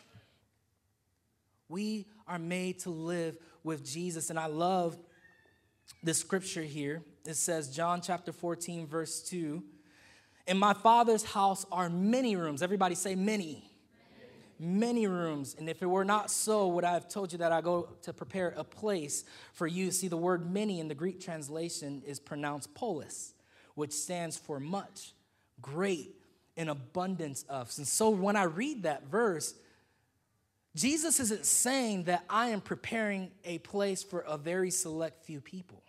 We 1.69 2.07
are 2.27 2.41
made 2.41 2.81
to 2.81 2.91
live 2.91 3.39
with 3.62 3.85
Jesus. 3.85 4.31
And 4.31 4.38
I 4.38 4.47
love 4.47 4.99
the 6.02 6.14
scripture 6.14 6.62
here. 6.62 7.02
It 7.26 7.35
says, 7.35 7.75
John 7.75 8.00
chapter 8.00 8.33
14, 8.33 8.87
verse 8.87 9.23
2 9.23 9.62
In 10.47 10.59
my 10.59 10.75
Father's 10.75 11.25
house 11.25 11.67
are 11.71 11.88
many 11.88 12.37
rooms. 12.37 12.62
Everybody 12.62 12.95
say, 12.95 13.14
many. 13.14 13.67
Many 14.59 15.07
rooms. 15.07 15.57
And 15.59 15.71
if 15.71 15.83
it 15.83 15.87
were 15.87 16.05
not 16.05 16.31
so, 16.31 16.69
would 16.69 16.85
I 16.85 16.93
have 16.93 17.09
told 17.09 17.33
you 17.33 17.38
that 17.38 17.50
I 17.50 17.62
go 17.62 17.88
to 18.02 18.12
prepare 18.12 18.52
a 18.57 18.64
place 18.64 19.25
for 19.55 19.67
you? 19.67 19.90
See, 19.90 20.09
the 20.09 20.19
word 20.19 20.52
many 20.52 20.81
in 20.81 20.88
the 20.88 20.95
Greek 20.95 21.19
translation 21.19 22.02
is 22.07 22.21
pronounced 22.21 22.75
polis, 22.75 23.33
which 23.75 23.93
stands 23.93 24.37
for 24.37 24.61
much, 24.61 25.14
great, 25.62 26.14
an 26.59 26.69
abundance 26.69 27.45
of. 27.49 27.73
And 27.79 27.88
so 27.88 28.11
when 28.11 28.37
I 28.37 28.43
read 28.43 28.83
that 28.83 29.07
verse, 29.07 29.55
Jesus 30.77 31.19
isn't 31.19 31.47
saying 31.47 32.05
that 32.05 32.25
I 32.31 32.49
am 32.49 32.61
preparing 32.61 33.31
a 33.45 33.59
place 33.59 34.03
for 34.03 34.21
a 34.21 34.39
very 34.39 34.71
select 34.71 35.25
few 35.25 35.41
people. 35.41 35.83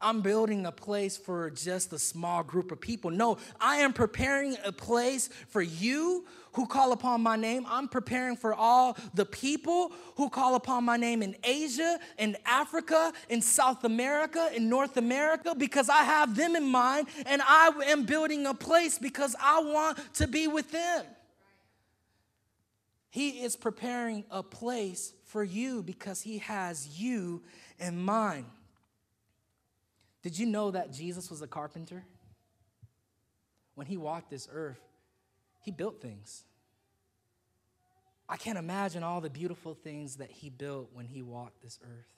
I'm 0.00 0.20
building 0.20 0.66
a 0.66 0.72
place 0.72 1.16
for 1.16 1.48
just 1.50 1.92
a 1.94 1.98
small 1.98 2.42
group 2.42 2.70
of 2.70 2.80
people. 2.80 3.10
No, 3.10 3.38
I 3.58 3.76
am 3.76 3.94
preparing 3.94 4.56
a 4.64 4.70
place 4.70 5.30
for 5.48 5.62
you 5.62 6.26
who 6.52 6.66
call 6.66 6.92
upon 6.92 7.22
my 7.22 7.36
name. 7.36 7.64
I'm 7.68 7.88
preparing 7.88 8.36
for 8.36 8.54
all 8.54 8.98
the 9.14 9.24
people 9.24 9.92
who 10.16 10.28
call 10.28 10.56
upon 10.56 10.84
my 10.84 10.98
name 10.98 11.22
in 11.22 11.34
Asia, 11.42 11.98
in 12.18 12.36
Africa, 12.44 13.12
in 13.30 13.40
South 13.40 13.84
America, 13.84 14.50
in 14.54 14.68
North 14.68 14.98
America, 14.98 15.54
because 15.56 15.88
I 15.88 16.02
have 16.02 16.36
them 16.36 16.54
in 16.54 16.64
mind 16.64 17.08
and 17.24 17.40
I 17.42 17.70
am 17.86 18.04
building 18.04 18.44
a 18.46 18.54
place 18.54 18.98
because 18.98 19.34
I 19.40 19.60
want 19.60 19.98
to 20.14 20.28
be 20.28 20.48
with 20.48 20.70
them. 20.70 21.06
He 23.14 23.44
is 23.44 23.54
preparing 23.54 24.24
a 24.28 24.42
place 24.42 25.12
for 25.26 25.44
you 25.44 25.84
because 25.84 26.20
he 26.20 26.38
has 26.38 26.98
you 26.98 27.44
in 27.78 27.96
mind. 27.96 28.46
Did 30.24 30.36
you 30.36 30.46
know 30.46 30.72
that 30.72 30.92
Jesus 30.92 31.30
was 31.30 31.40
a 31.40 31.46
carpenter? 31.46 32.04
When 33.76 33.86
he 33.86 33.96
walked 33.96 34.30
this 34.30 34.48
earth, 34.50 34.80
he 35.60 35.70
built 35.70 36.02
things. 36.02 36.42
I 38.28 38.36
can't 38.36 38.58
imagine 38.58 39.04
all 39.04 39.20
the 39.20 39.30
beautiful 39.30 39.74
things 39.74 40.16
that 40.16 40.32
he 40.32 40.50
built 40.50 40.90
when 40.92 41.06
he 41.06 41.22
walked 41.22 41.62
this 41.62 41.78
earth. 41.84 42.12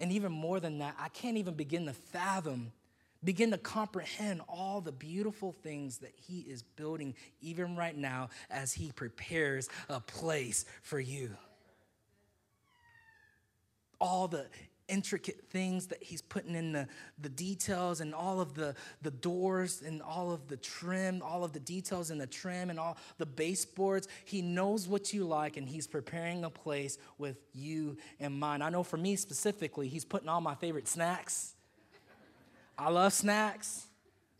And 0.00 0.10
even 0.10 0.32
more 0.32 0.58
than 0.58 0.78
that, 0.78 0.96
I 0.98 1.08
can't 1.08 1.36
even 1.36 1.54
begin 1.54 1.86
to 1.86 1.92
fathom, 1.92 2.72
begin 3.24 3.50
to 3.50 3.58
comprehend 3.58 4.40
all 4.48 4.80
the 4.80 4.92
beautiful 4.92 5.52
things 5.52 5.98
that 5.98 6.12
he 6.14 6.40
is 6.40 6.62
building, 6.62 7.14
even 7.40 7.76
right 7.76 7.96
now, 7.96 8.28
as 8.50 8.72
he 8.72 8.92
prepares 8.92 9.68
a 9.88 10.00
place 10.00 10.64
for 10.82 11.00
you. 11.00 11.36
All 14.00 14.28
the 14.28 14.46
intricate 14.88 15.44
things 15.50 15.86
that 15.88 16.02
he's 16.02 16.22
putting 16.22 16.54
in 16.54 16.72
the, 16.72 16.88
the 17.18 17.28
details 17.28 18.00
and 18.00 18.14
all 18.14 18.40
of 18.40 18.54
the, 18.54 18.74
the 19.02 19.10
doors 19.10 19.82
and 19.82 20.00
all 20.02 20.32
of 20.32 20.48
the 20.48 20.56
trim, 20.56 21.22
all 21.22 21.44
of 21.44 21.52
the 21.52 21.60
details 21.60 22.10
in 22.10 22.18
the 22.18 22.26
trim 22.26 22.70
and 22.70 22.80
all 22.80 22.96
the 23.18 23.26
baseboards. 23.26 24.08
He 24.24 24.40
knows 24.40 24.88
what 24.88 25.12
you 25.12 25.24
like 25.24 25.56
and 25.56 25.68
he's 25.68 25.86
preparing 25.86 26.44
a 26.44 26.50
place 26.50 26.98
with 27.18 27.36
you 27.52 27.98
in 28.18 28.38
mind. 28.38 28.62
I 28.62 28.70
know 28.70 28.82
for 28.82 28.96
me 28.96 29.16
specifically, 29.16 29.88
he's 29.88 30.04
putting 30.04 30.28
all 30.28 30.40
my 30.40 30.54
favorite 30.54 30.88
snacks. 30.88 31.54
I 32.78 32.90
love 32.90 33.12
snacks. 33.12 33.86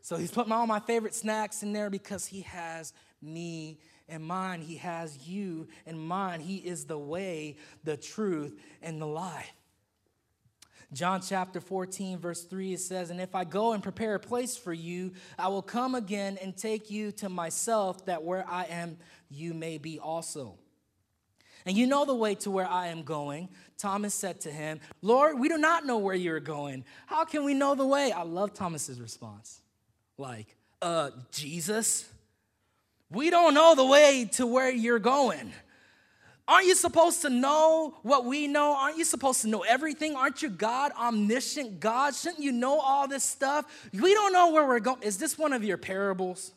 So 0.00 0.16
he's 0.16 0.30
putting 0.30 0.52
all 0.52 0.66
my 0.66 0.80
favorite 0.80 1.14
snacks 1.14 1.62
in 1.62 1.73
there 1.73 1.90
because 1.90 2.26
he 2.26 2.42
has 2.42 2.92
me 3.21 3.80
in 4.09 4.23
mind. 4.23 4.62
He 4.62 4.76
has 4.76 5.28
you 5.28 5.68
in 5.85 5.99
mind. 5.99 6.42
He 6.42 6.57
is 6.57 6.85
the 6.85 6.99
way, 6.99 7.57
the 7.85 7.97
truth, 7.97 8.59
and 8.80 9.02
the 9.02 9.07
life. 9.07 9.52
John 10.92 11.21
chapter 11.21 11.61
14, 11.61 12.18
verse 12.18 12.45
3, 12.45 12.73
it 12.73 12.80
says, 12.80 13.11
And 13.11 13.21
if 13.21 13.35
I 13.35 13.45
go 13.45 13.73
and 13.73 13.83
prepare 13.83 14.14
a 14.14 14.21
place 14.21 14.57
for 14.57 14.73
you, 14.73 15.12
I 15.38 15.49
will 15.49 15.61
come 15.61 15.95
again 15.95 16.38
and 16.40 16.57
take 16.57 16.90
you 16.90 17.12
to 17.12 17.28
myself, 17.28 18.07
that 18.07 18.23
where 18.23 18.49
I 18.49 18.64
am, 18.64 18.97
you 19.28 19.52
may 19.52 19.76
be 19.76 19.99
also. 19.99 20.59
And 21.68 21.76
you 21.76 21.87
know 21.87 22.06
the 22.06 22.14
way 22.14 22.34
to 22.37 22.50
where 22.50 22.66
I 22.66 22.87
am 22.87 23.02
going. 23.02 23.50
Thomas 23.76 24.14
said 24.14 24.40
to 24.40 24.50
him, 24.50 24.80
Lord, 25.02 25.38
we 25.38 25.50
do 25.50 25.58
not 25.58 25.84
know 25.84 25.98
where 25.98 26.14
you're 26.14 26.40
going. 26.40 26.82
How 27.04 27.26
can 27.26 27.44
we 27.44 27.52
know 27.52 27.75
the 27.75 27.84
way? 27.84 28.10
I 28.10 28.22
love 28.22 28.54
Thomas's 28.54 28.98
response. 28.98 29.60
Like, 30.16 30.56
uh, 30.80 31.10
Jesus, 31.30 32.08
we 33.10 33.28
don't 33.28 33.52
know 33.52 33.75
the 33.75 33.84
way 33.84 34.30
to 34.32 34.46
where 34.46 34.70
you're 34.70 34.98
going. 34.98 35.52
Aren't 36.48 36.68
you 36.68 36.75
supposed 36.75 37.20
to 37.20 37.28
know 37.28 37.98
what 38.00 38.25
we 38.25 38.46
know? 38.46 38.75
Aren't 38.75 38.96
you 38.96 39.04
supposed 39.04 39.42
to 39.42 39.48
know 39.48 39.60
everything? 39.60 40.16
Aren't 40.16 40.40
you 40.40 40.48
God, 40.48 40.92
omniscient 40.98 41.80
God? 41.80 42.14
Shouldn't 42.14 42.42
you 42.42 42.52
know 42.52 42.80
all 42.80 43.06
this 43.06 43.25
stuff? 43.25 43.66
We 43.92 44.14
don't 44.14 44.32
know 44.32 44.52
where 44.52 44.66
we're 44.66 44.80
going. 44.80 45.02
Is 45.02 45.18
this 45.18 45.37
one 45.37 45.52
of 45.52 45.62
your 45.62 45.76
parables? 45.76 46.50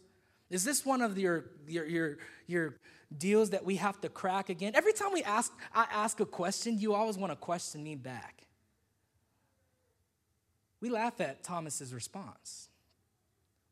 Is 0.49 0.63
this 0.63 0.85
one 0.85 1.01
of 1.01 1.17
your, 1.17 1.47
your, 1.67 1.85
your, 1.85 2.17
your 2.47 2.75
deals 3.17 3.51
that 3.51 3.65
we 3.65 3.75
have 3.77 3.99
to 4.01 4.09
crack 4.09 4.49
again? 4.49 4.73
Every 4.75 4.93
time 4.93 5.13
we 5.13 5.23
ask, 5.23 5.51
I 5.73 5.85
ask 5.91 6.19
a 6.19 6.25
question, 6.25 6.79
you 6.79 6.93
always 6.93 7.17
want 7.17 7.31
to 7.31 7.35
question 7.35 7.83
me 7.83 7.95
back. 7.95 8.47
We 10.79 10.89
laugh 10.89 11.21
at 11.21 11.43
Thomas's 11.43 11.93
response. 11.93 12.69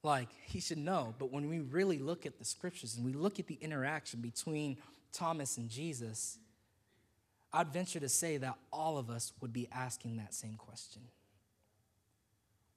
Like, 0.03 0.29
he 0.46 0.60
should 0.60 0.77
know. 0.77 1.15
But 1.17 1.31
when 1.31 1.50
we 1.50 1.60
really 1.60 1.98
look 1.98 2.25
at 2.25 2.38
the 2.38 2.46
scriptures 2.46 2.96
and 2.96 3.05
we 3.05 3.13
look 3.13 3.39
at 3.39 3.48
the 3.48 3.58
interaction 3.62 4.22
between 4.22 4.77
Thomas 5.12 5.58
and 5.58 5.69
Jesus, 5.69 6.38
I'd 7.51 7.74
venture 7.74 8.00
to 8.00 8.10
say 8.10 8.38
that 8.38 8.55
all 8.72 8.98
of 8.98 9.10
us 9.10 9.34
would 9.41 9.51
be 9.51 9.67
asking 9.72 10.17
that 10.17 10.34
same 10.34 10.55
question 10.55 11.01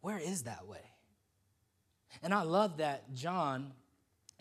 Where 0.01 0.19
is 0.19 0.43
that 0.45 0.67
way? 0.67 0.81
And 2.23 2.35
I 2.35 2.43
love 2.43 2.79
that 2.79 3.15
John 3.15 3.73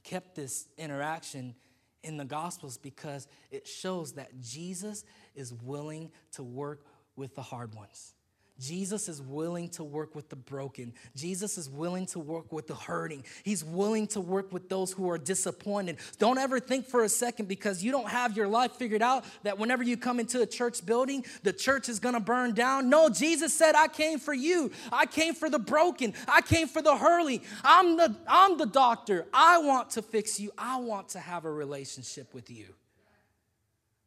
kept 0.03 0.35
this 0.35 0.67
interaction 0.77 1.55
in 2.03 2.17
the 2.17 2.25
Gospels 2.25 2.77
because 2.77 3.27
it 3.51 3.67
shows 3.67 4.13
that 4.13 4.39
Jesus 4.41 5.03
is 5.35 5.53
willing 5.53 6.11
to 6.33 6.43
work 6.43 6.85
with 7.15 7.35
the 7.35 7.41
hard 7.41 7.75
ones. 7.75 8.13
Jesus 8.61 9.09
is 9.09 9.19
willing 9.21 9.69
to 9.69 9.83
work 9.83 10.13
with 10.13 10.29
the 10.29 10.35
broken. 10.35 10.93
Jesus 11.15 11.57
is 11.57 11.67
willing 11.67 12.05
to 12.07 12.19
work 12.19 12.53
with 12.53 12.67
the 12.67 12.75
hurting. 12.75 13.25
He's 13.41 13.63
willing 13.63 14.05
to 14.07 14.21
work 14.21 14.53
with 14.53 14.69
those 14.69 14.91
who 14.91 15.09
are 15.09 15.17
disappointed. 15.17 15.97
Don't 16.19 16.37
ever 16.37 16.59
think 16.59 16.85
for 16.85 17.03
a 17.03 17.09
second 17.09 17.47
because 17.47 17.83
you 17.83 17.91
don't 17.91 18.07
have 18.07 18.37
your 18.37 18.47
life 18.47 18.73
figured 18.73 19.01
out 19.01 19.25
that 19.41 19.57
whenever 19.57 19.81
you 19.81 19.97
come 19.97 20.19
into 20.19 20.41
a 20.41 20.45
church 20.45 20.85
building, 20.85 21.25
the 21.41 21.51
church 21.51 21.89
is 21.89 21.99
going 21.99 22.13
to 22.13 22.21
burn 22.21 22.53
down. 22.53 22.87
No, 22.87 23.09
Jesus 23.09 23.51
said, 23.51 23.73
I 23.73 23.87
came 23.87 24.19
for 24.19 24.33
you. 24.33 24.71
I 24.91 25.07
came 25.07 25.33
for 25.33 25.49
the 25.49 25.59
broken. 25.59 26.13
I 26.27 26.41
came 26.41 26.67
for 26.67 26.83
the 26.83 26.95
hurting. 26.95 27.41
I'm 27.63 27.97
the, 27.97 28.15
I'm 28.27 28.59
the 28.59 28.67
doctor. 28.67 29.25
I 29.33 29.57
want 29.57 29.89
to 29.91 30.03
fix 30.03 30.39
you. 30.39 30.51
I 30.55 30.77
want 30.77 31.09
to 31.09 31.19
have 31.19 31.45
a 31.45 31.51
relationship 31.51 32.31
with 32.35 32.51
you. 32.51 32.67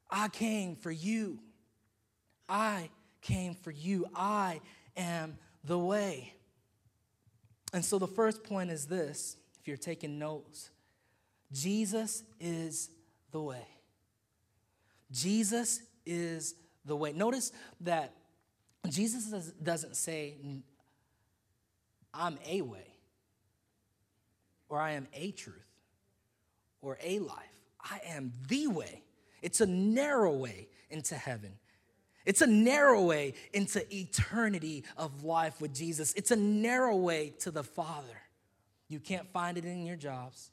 I 0.09 0.29
came 0.29 0.77
for 0.77 0.93
you. 0.93 1.41
I 2.49 2.89
came 3.25 3.55
for 3.55 3.73
you. 3.73 4.07
I 4.15 4.61
am 4.97 5.37
the 5.65 5.79
way. 5.79 6.35
And 7.73 7.85
so 7.85 7.99
the 7.99 8.07
first 8.07 8.45
point 8.45 8.71
is 8.71 8.87
this 8.87 9.37
if 9.61 9.67
you're 9.67 9.77
taking 9.77 10.19
notes 10.19 10.71
Jesus 11.53 12.25
is 12.41 12.91
the 13.31 13.41
way. 13.41 13.67
Jesus 15.11 15.81
is 16.05 16.55
the 16.85 16.97
way. 16.97 17.13
Notice 17.13 17.53
that 17.81 18.13
Jesus 18.89 19.53
doesn't 19.63 19.97
say, 19.97 20.35
I'm 22.13 22.39
a 22.47 22.63
way, 22.63 22.87
or 24.69 24.81
I 24.81 24.93
am 24.93 25.07
a 25.15 25.31
truth, 25.31 25.55
or 26.83 26.99
a 27.03 27.21
life. 27.21 27.39
I 27.81 28.01
am 28.07 28.33
the 28.49 28.67
way. 28.67 29.03
It's 29.41 29.61
a 29.61 29.67
narrow 29.67 30.33
way 30.33 30.69
into 30.91 31.15
heaven. 31.15 31.53
It's 32.25 32.41
a 32.41 32.47
narrow 32.47 33.03
way 33.03 33.35
into 33.53 33.85
eternity 33.95 34.85
of 34.97 35.25
life 35.25 35.61
with 35.61 35.75
Jesus. 35.75 36.15
It's 36.15 36.31
a 36.31 36.37
narrow 36.37 36.97
way 36.97 37.35
to 37.41 37.51
the 37.51 37.63
Father. 37.63 38.23
You 38.89 38.99
can't 38.99 39.29
find 39.33 39.59
it 39.59 39.65
in 39.65 39.85
your 39.85 39.97
jobs. 39.97 40.51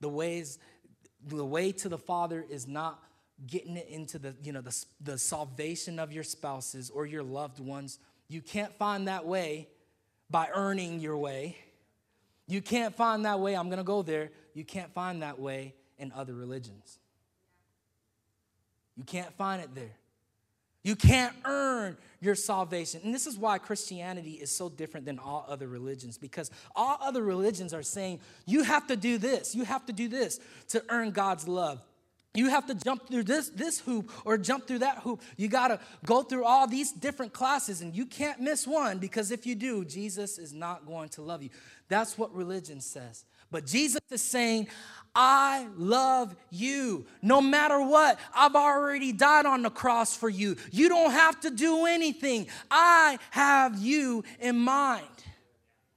The 0.00 0.08
ways, 0.08 0.58
the 1.26 1.44
way 1.44 1.72
to 1.72 1.88
the 1.88 1.98
Father 1.98 2.44
is 2.48 2.66
not 2.66 3.02
getting 3.46 3.76
it 3.76 3.88
into 3.88 4.18
the, 4.18 4.34
you 4.42 4.52
know, 4.52 4.62
the, 4.62 4.84
the 5.00 5.18
salvation 5.18 5.98
of 5.98 6.12
your 6.12 6.24
spouses 6.24 6.90
or 6.90 7.04
your 7.04 7.22
loved 7.22 7.60
ones. 7.60 7.98
You 8.28 8.40
can't 8.40 8.72
find 8.78 9.08
that 9.08 9.26
way 9.26 9.68
by 10.30 10.48
earning 10.54 11.00
your 11.00 11.18
way. 11.18 11.56
You 12.48 12.62
can't 12.62 12.94
find 12.94 13.24
that 13.26 13.40
way, 13.40 13.54
I'm 13.54 13.68
gonna 13.68 13.84
go 13.84 14.02
there. 14.02 14.30
You 14.54 14.64
can't 14.64 14.92
find 14.94 15.22
that 15.22 15.38
way 15.38 15.74
in 15.98 16.12
other 16.12 16.32
religions. 16.32 16.98
You 18.96 19.04
can't 19.04 19.32
find 19.36 19.62
it 19.62 19.74
there. 19.74 19.96
You 20.86 20.94
can't 20.94 21.34
earn 21.44 21.96
your 22.20 22.36
salvation. 22.36 23.00
And 23.02 23.12
this 23.12 23.26
is 23.26 23.36
why 23.36 23.58
Christianity 23.58 24.34
is 24.34 24.52
so 24.52 24.68
different 24.68 25.04
than 25.04 25.18
all 25.18 25.44
other 25.48 25.66
religions 25.66 26.16
because 26.16 26.48
all 26.76 26.96
other 27.00 27.24
religions 27.24 27.74
are 27.74 27.82
saying 27.82 28.20
you 28.46 28.62
have 28.62 28.86
to 28.86 28.94
do 28.94 29.18
this, 29.18 29.52
you 29.52 29.64
have 29.64 29.84
to 29.86 29.92
do 29.92 30.06
this 30.06 30.38
to 30.68 30.84
earn 30.88 31.10
God's 31.10 31.48
love. 31.48 31.82
You 32.34 32.50
have 32.50 32.66
to 32.66 32.74
jump 32.74 33.08
through 33.08 33.24
this, 33.24 33.48
this 33.48 33.80
hoop 33.80 34.12
or 34.24 34.38
jump 34.38 34.68
through 34.68 34.80
that 34.80 34.98
hoop. 34.98 35.22
You 35.36 35.48
got 35.48 35.68
to 35.68 35.80
go 36.04 36.22
through 36.22 36.44
all 36.44 36.68
these 36.68 36.92
different 36.92 37.32
classes, 37.32 37.80
and 37.80 37.92
you 37.96 38.06
can't 38.06 38.38
miss 38.38 38.64
one 38.64 38.98
because 38.98 39.32
if 39.32 39.44
you 39.44 39.56
do, 39.56 39.84
Jesus 39.84 40.38
is 40.38 40.52
not 40.52 40.86
going 40.86 41.08
to 41.10 41.22
love 41.22 41.42
you. 41.42 41.50
That's 41.88 42.16
what 42.16 42.32
religion 42.32 42.80
says. 42.80 43.24
But 43.50 43.66
Jesus 43.66 44.00
is 44.10 44.22
saying, 44.22 44.68
I 45.14 45.66
love 45.76 46.36
you. 46.50 47.06
No 47.22 47.40
matter 47.40 47.80
what, 47.80 48.18
I've 48.34 48.54
already 48.54 49.12
died 49.12 49.46
on 49.46 49.62
the 49.62 49.70
cross 49.70 50.14
for 50.14 50.28
you. 50.28 50.56
You 50.70 50.90
don't 50.90 51.12
have 51.12 51.40
to 51.40 51.50
do 51.50 51.86
anything. 51.86 52.48
I 52.70 53.18
have 53.30 53.78
you 53.78 54.24
in 54.40 54.58
mind. 54.58 55.06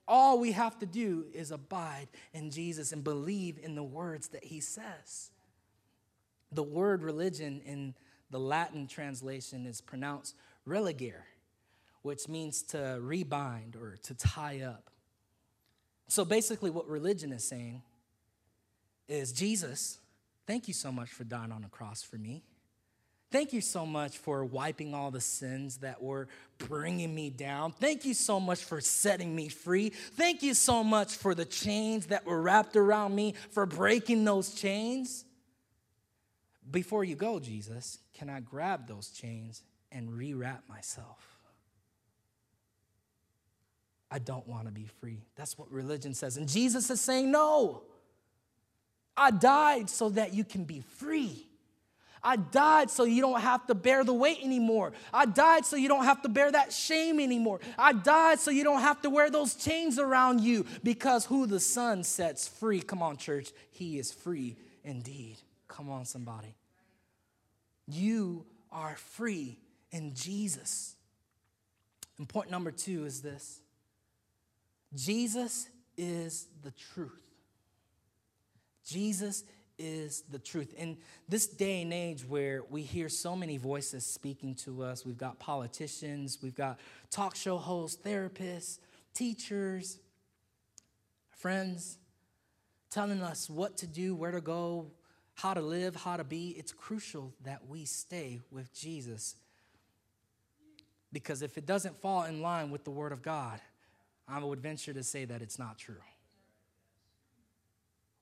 All 0.07 0.39
we 0.39 0.53
have 0.53 0.79
to 0.79 0.85
do 0.85 1.25
is 1.33 1.51
abide 1.51 2.07
in 2.33 2.49
Jesus 2.49 2.93
and 2.93 3.03
believe 3.03 3.59
in 3.61 3.75
the 3.75 3.83
words 3.83 4.29
that 4.29 4.43
he 4.43 4.61
says. 4.61 5.31
The 6.51 6.63
word 6.63 7.03
religion 7.03 7.61
in 7.65 7.93
the 8.31 8.39
Latin 8.39 8.87
translation 8.87 9.65
is 9.65 9.81
pronounced 9.81 10.35
religare, 10.67 11.23
which 12.01 12.27
means 12.27 12.63
to 12.63 12.77
rebind 13.01 13.75
or 13.75 13.97
to 14.03 14.13
tie 14.15 14.61
up. 14.61 14.89
So 16.09 16.25
basically, 16.25 16.71
what 16.71 16.87
religion 16.87 17.31
is 17.31 17.43
saying 17.43 17.83
is 19.07 19.31
Jesus, 19.31 19.99
thank 20.47 20.67
you 20.67 20.73
so 20.73 20.91
much 20.91 21.09
for 21.09 21.23
dying 21.23 21.51
on 21.51 21.61
the 21.61 21.69
cross 21.69 22.01
for 22.01 22.17
me. 22.17 22.43
Thank 23.31 23.53
you 23.53 23.61
so 23.61 23.85
much 23.85 24.17
for 24.17 24.43
wiping 24.43 24.95
all 24.95 25.11
the 25.11 25.21
sins 25.21 25.77
that 25.77 26.01
were 26.01 26.27
bringing 26.57 27.13
me 27.13 27.29
down. 27.29 27.73
Thank 27.73 28.03
you 28.03 28.15
so 28.15 28.39
much 28.39 28.63
for 28.63 28.81
setting 28.81 29.35
me 29.35 29.49
free. 29.49 29.89
Thank 29.89 30.41
you 30.41 30.55
so 30.55 30.83
much 30.83 31.13
for 31.15 31.35
the 31.35 31.45
chains 31.45 32.07
that 32.07 32.25
were 32.25 32.41
wrapped 32.41 32.75
around 32.75 33.13
me, 33.13 33.35
for 33.51 33.67
breaking 33.67 34.25
those 34.25 34.55
chains. 34.55 35.25
Before 36.71 37.03
you 37.03 37.15
go, 37.15 37.39
Jesus, 37.39 37.99
can 38.15 38.31
I 38.31 38.39
grab 38.39 38.87
those 38.87 39.09
chains 39.09 39.61
and 39.91 40.09
rewrap 40.09 40.67
myself? 40.67 41.38
I 44.11 44.19
don't 44.19 44.47
want 44.47 44.65
to 44.65 44.71
be 44.71 44.87
free. 44.99 45.21
That's 45.35 45.57
what 45.57 45.71
religion 45.71 46.13
says. 46.13 46.37
And 46.37 46.47
Jesus 46.47 46.89
is 46.89 46.99
saying, 46.99 47.31
no. 47.31 47.83
I 49.15 49.31
died 49.31 49.89
so 49.89 50.09
that 50.09 50.33
you 50.33 50.43
can 50.43 50.63
be 50.63 50.81
free. 50.97 51.45
I 52.23 52.35
died 52.35 52.89
so 52.89 53.03
you 53.03 53.21
don't 53.21 53.39
have 53.39 53.65
to 53.67 53.75
bear 53.75 54.03
the 54.03 54.13
weight 54.13 54.39
anymore. 54.43 54.93
I 55.13 55.25
died 55.25 55.65
so 55.65 55.75
you 55.75 55.87
don't 55.87 56.03
have 56.03 56.21
to 56.23 56.29
bear 56.29 56.51
that 56.51 56.73
shame 56.73 57.19
anymore. 57.19 57.59
I 57.77 57.93
died 57.93 58.39
so 58.39 58.51
you 58.51 58.63
don't 58.63 58.81
have 58.81 59.01
to 59.03 59.09
wear 59.09 59.29
those 59.29 59.55
chains 59.55 59.99
around 59.99 60.41
you 60.41 60.65
because 60.83 61.25
who 61.25 61.45
the 61.45 61.59
Son 61.59 62.03
sets 62.03 62.47
free, 62.47 62.81
come 62.81 63.01
on, 63.01 63.17
church, 63.17 63.51
he 63.71 63.99
is 63.99 64.11
free 64.11 64.57
indeed. 64.83 65.37
Come 65.67 65.89
on, 65.89 66.05
somebody. 66.05 66.55
You 67.87 68.45
are 68.71 68.95
free 68.95 69.57
in 69.91 70.13
Jesus. 70.13 70.95
And 72.17 72.27
point 72.27 72.51
number 72.51 72.71
two 72.71 73.05
is 73.05 73.21
this 73.21 73.61
Jesus 74.95 75.69
is 75.97 76.47
the 76.63 76.71
truth. 76.71 77.23
Jesus 78.85 79.43
is 79.77 80.23
the 80.29 80.39
truth. 80.39 80.73
In 80.77 80.97
this 81.27 81.47
day 81.47 81.81
and 81.81 81.93
age 81.93 82.27
where 82.27 82.63
we 82.69 82.81
hear 82.81 83.07
so 83.07 83.35
many 83.35 83.57
voices 83.57 84.05
speaking 84.05 84.55
to 84.55 84.83
us, 84.83 85.05
we've 85.05 85.17
got 85.17 85.39
politicians, 85.39 86.39
we've 86.41 86.55
got 86.55 86.79
talk 87.11 87.35
show 87.35 87.57
hosts, 87.57 88.01
therapists, 88.03 88.79
teachers, 89.13 89.99
friends 91.29 91.97
telling 92.89 93.21
us 93.21 93.49
what 93.49 93.77
to 93.77 93.87
do, 93.87 94.15
where 94.15 94.31
to 94.31 94.41
go, 94.41 94.91
how 95.35 95.53
to 95.53 95.61
live, 95.61 95.95
how 95.95 96.17
to 96.17 96.23
be. 96.23 96.49
It's 96.57 96.71
crucial 96.71 97.33
that 97.43 97.67
we 97.67 97.85
stay 97.85 98.41
with 98.51 98.73
Jesus. 98.73 99.35
Because 101.13 101.41
if 101.41 101.57
it 101.57 101.65
doesn't 101.65 102.01
fall 102.01 102.23
in 102.23 102.41
line 102.41 102.71
with 102.71 102.83
the 102.83 102.91
Word 102.91 103.11
of 103.11 103.21
God, 103.21 103.59
I 104.29 104.43
would 104.43 104.61
venture 104.61 104.93
to 104.93 105.03
say 105.03 105.25
that 105.25 105.41
it's 105.41 105.57
not 105.57 105.77
true 105.77 105.95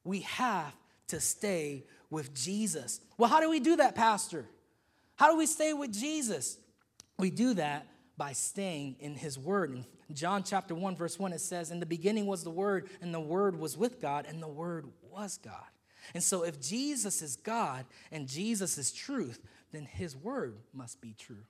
we 0.07 0.21
have 0.21 0.73
to 1.09 1.19
stay 1.19 1.83
with 2.09 2.33
Jesus. 2.33 3.01
Well, 3.17 3.29
how 3.29 3.41
do 3.41 3.49
we 3.49 3.59
do 3.59 3.75
that, 3.75 3.93
Pastor? 3.93 4.45
How 5.17 5.29
do 5.29 5.37
we 5.37 5.45
stay 5.45 5.73
with 5.73 5.91
Jesus? 5.91 6.57
We 7.19 7.29
do 7.29 7.53
that 7.55 7.87
by 8.17 8.31
staying 8.31 8.95
in 8.99 9.15
his 9.15 9.37
word. 9.37 9.71
In 9.71 9.85
John 10.13 10.43
chapter 10.43 10.73
1, 10.73 10.95
verse 10.95 11.19
1, 11.19 11.33
it 11.33 11.41
says, 11.41 11.71
In 11.71 11.79
the 11.79 11.85
beginning 11.85 12.25
was 12.25 12.43
the 12.43 12.49
word, 12.49 12.89
and 13.01 13.13
the 13.13 13.19
word 13.19 13.59
was 13.59 13.77
with 13.77 14.01
God, 14.01 14.25
and 14.27 14.41
the 14.41 14.47
word 14.47 14.87
was 15.11 15.37
God. 15.37 15.65
And 16.13 16.23
so, 16.23 16.43
if 16.43 16.61
Jesus 16.61 17.21
is 17.21 17.35
God 17.35 17.85
and 18.13 18.29
Jesus 18.29 18.77
is 18.77 18.93
truth, 18.93 19.41
then 19.73 19.83
his 19.83 20.15
word 20.15 20.55
must 20.73 21.01
be 21.01 21.13
true. 21.19 21.43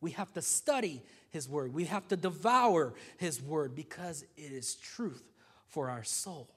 We 0.00 0.12
have 0.12 0.32
to 0.34 0.42
study 0.42 1.02
his 1.30 1.48
word, 1.48 1.74
we 1.74 1.84
have 1.84 2.08
to 2.08 2.16
devour 2.16 2.94
his 3.18 3.42
word 3.42 3.74
because 3.74 4.22
it 4.36 4.52
is 4.52 4.74
truth 4.74 5.22
for 5.68 5.90
our 5.90 6.04
soul. 6.04 6.48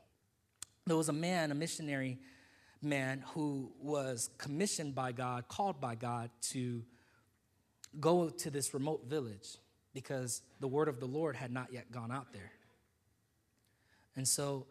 There 0.87 0.95
was 0.95 1.09
a 1.09 1.13
man, 1.13 1.51
a 1.51 1.55
missionary 1.55 2.19
man, 2.81 3.23
who 3.33 3.71
was 3.79 4.29
commissioned 4.37 4.95
by 4.95 5.11
God, 5.11 5.47
called 5.47 5.79
by 5.79 5.95
God 5.95 6.29
to 6.51 6.83
go 7.99 8.29
to 8.29 8.49
this 8.49 8.73
remote 8.73 9.05
village 9.07 9.57
because 9.93 10.41
the 10.59 10.67
word 10.67 10.87
of 10.87 10.99
the 10.99 11.05
Lord 11.05 11.35
had 11.35 11.51
not 11.51 11.73
yet 11.73 11.91
gone 11.91 12.11
out 12.11 12.33
there. 12.33 12.51
And 14.15 14.27
so 14.27 14.65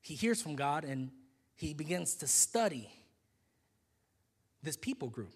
he 0.00 0.14
hears 0.14 0.40
from 0.42 0.56
God 0.56 0.84
and 0.84 1.10
he 1.54 1.74
begins 1.74 2.14
to 2.16 2.26
study 2.26 2.88
this 4.62 4.76
people 4.76 5.08
group. 5.08 5.34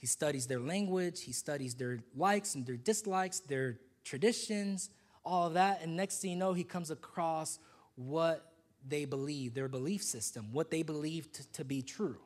He 0.00 0.06
studies 0.06 0.46
their 0.46 0.58
language, 0.58 1.22
he 1.22 1.32
studies 1.32 1.74
their 1.74 1.98
likes 2.16 2.54
and 2.54 2.64
their 2.64 2.78
dislikes, 2.78 3.40
their 3.40 3.76
traditions, 4.02 4.88
all 5.26 5.48
of 5.48 5.54
that. 5.54 5.82
And 5.82 5.94
next 5.94 6.22
thing 6.22 6.30
you 6.30 6.36
know, 6.36 6.54
he 6.54 6.64
comes 6.64 6.90
across 6.90 7.58
what 7.96 8.50
they 8.88 9.04
believe, 9.04 9.52
their 9.52 9.68
belief 9.68 10.02
system, 10.02 10.46
what 10.52 10.70
they 10.70 10.82
believe 10.82 11.30
to, 11.32 11.46
to 11.52 11.64
be 11.66 11.82
true. 11.82 12.16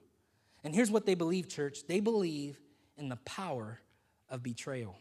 And 0.62 0.72
here's 0.72 0.90
what 0.90 1.04
they 1.04 1.16
believe, 1.16 1.48
church 1.48 1.80
they 1.88 1.98
believe 1.98 2.60
in 2.96 3.08
the 3.08 3.16
power 3.16 3.80
of 4.30 4.44
betrayal. 4.44 4.96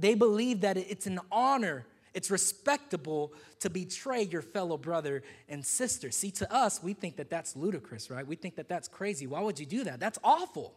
They 0.00 0.16
believe 0.16 0.62
that 0.62 0.76
it's 0.76 1.06
an 1.06 1.20
honor, 1.30 1.86
it's 2.14 2.30
respectable 2.30 3.32
to 3.60 3.70
betray 3.70 4.22
your 4.22 4.42
fellow 4.42 4.76
brother 4.76 5.22
and 5.48 5.64
sister. 5.64 6.10
See, 6.10 6.30
to 6.32 6.52
us, 6.52 6.82
we 6.82 6.92
think 6.92 7.16
that 7.16 7.30
that's 7.30 7.56
ludicrous, 7.56 8.10
right? 8.10 8.26
We 8.26 8.36
think 8.36 8.56
that 8.56 8.68
that's 8.68 8.88
crazy. 8.88 9.26
Why 9.26 9.40
would 9.40 9.58
you 9.58 9.66
do 9.66 9.84
that? 9.84 10.00
That's 10.00 10.18
awful. 10.22 10.74